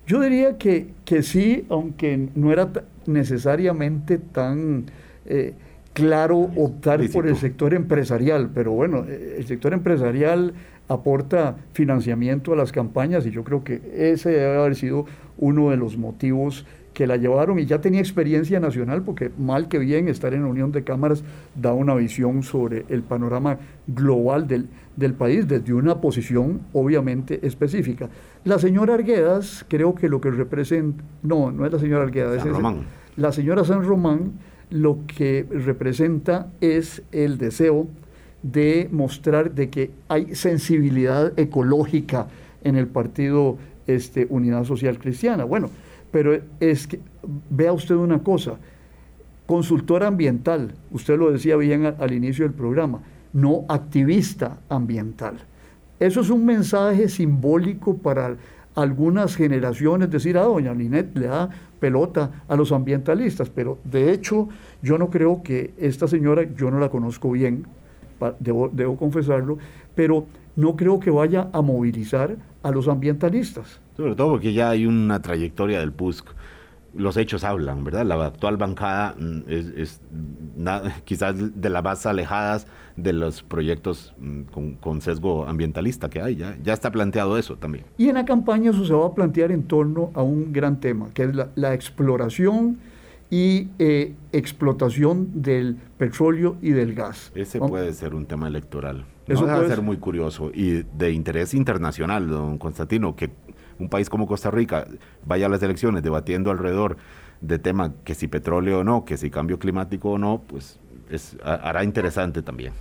[0.08, 2.70] Yo diría que, que sí, aunque no era
[3.08, 4.86] necesariamente tan
[5.26, 5.54] eh,
[5.94, 7.20] claro optar Lícito.
[7.20, 10.54] por el sector empresarial, pero bueno, eh, el sector empresarial
[10.88, 15.06] aporta financiamiento a las campañas y yo creo que ese debe haber sido
[15.38, 19.80] uno de los motivos que la llevaron y ya tenía experiencia nacional porque mal que
[19.80, 24.68] bien estar en la Unión de Cámaras da una visión sobre el panorama global del,
[24.96, 28.10] del país desde una posición obviamente específica.
[28.46, 32.48] La señora Arguedas creo que lo que representa, no, no es la señora Arguedas, San
[32.48, 32.86] es Román.
[33.18, 34.34] la señora San Román
[34.70, 37.88] lo que representa es el deseo
[38.44, 42.28] de mostrar de que hay sensibilidad ecológica
[42.64, 45.44] en el partido este, Unidad Social Cristiana.
[45.44, 45.72] Bueno,
[46.12, 47.00] pero es que,
[47.50, 48.60] vea usted una cosa,
[49.48, 53.02] consultora ambiental, usted lo decía bien al, al inicio del programa,
[53.34, 55.38] no activista ambiental.
[56.00, 58.36] Eso es un mensaje simbólico para
[58.76, 64.12] algunas generaciones, decir, a ah, doña Linet le da pelota a los ambientalistas, pero de
[64.12, 64.50] hecho
[64.82, 67.66] yo no creo que esta señora, yo no la conozco bien,
[68.40, 69.58] debo, debo confesarlo,
[69.94, 70.26] pero
[70.56, 73.80] no creo que vaya a movilizar a los ambientalistas.
[73.96, 76.28] Sobre todo porque ya hay una trayectoria del PUSC.
[76.94, 78.06] Los hechos hablan, ¿verdad?
[78.06, 80.02] La actual bancada mm, es,
[81.06, 82.68] quizás de las más alejadas
[82.98, 86.36] de los proyectos mm, con, con, sesgo ambientalista que hay.
[86.36, 87.86] Ya, ya está planteado eso también.
[87.98, 91.10] Y en la campaña eso se va a plantear en torno a un gran tema,
[91.14, 92.78] que es la, la exploración
[93.30, 97.32] y eh, explotación del petróleo y del gas.
[97.36, 99.06] Ese puede ser un tema electoral.
[99.28, 103.32] Eso no puede ser muy curioso y de interés internacional, don Constantino, que
[103.80, 104.88] un país como Costa Rica
[105.26, 106.98] vaya a las elecciones debatiendo alrededor
[107.42, 110.80] de temas que si petróleo o no, que si cambio climático o no, pues
[111.10, 112.74] es, hará interesante también.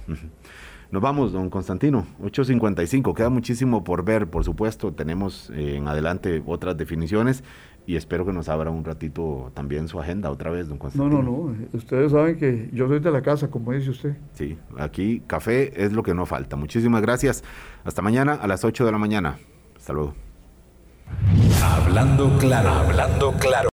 [0.91, 6.41] Nos vamos, don Constantino, 8.55, queda muchísimo por ver, por supuesto, tenemos eh, en adelante
[6.47, 7.43] otras definiciones
[7.87, 11.21] y espero que nos abra un ratito también su agenda otra vez, don Constantino.
[11.21, 14.17] No, no, no, ustedes saben que yo soy de la casa, como dice usted.
[14.35, 16.57] Sí, aquí café es lo que no falta.
[16.57, 17.43] Muchísimas gracias.
[17.85, 19.39] Hasta mañana a las 8 de la mañana.
[19.77, 20.15] Hasta luego.
[21.63, 23.55] Hablando claro, hablando claro.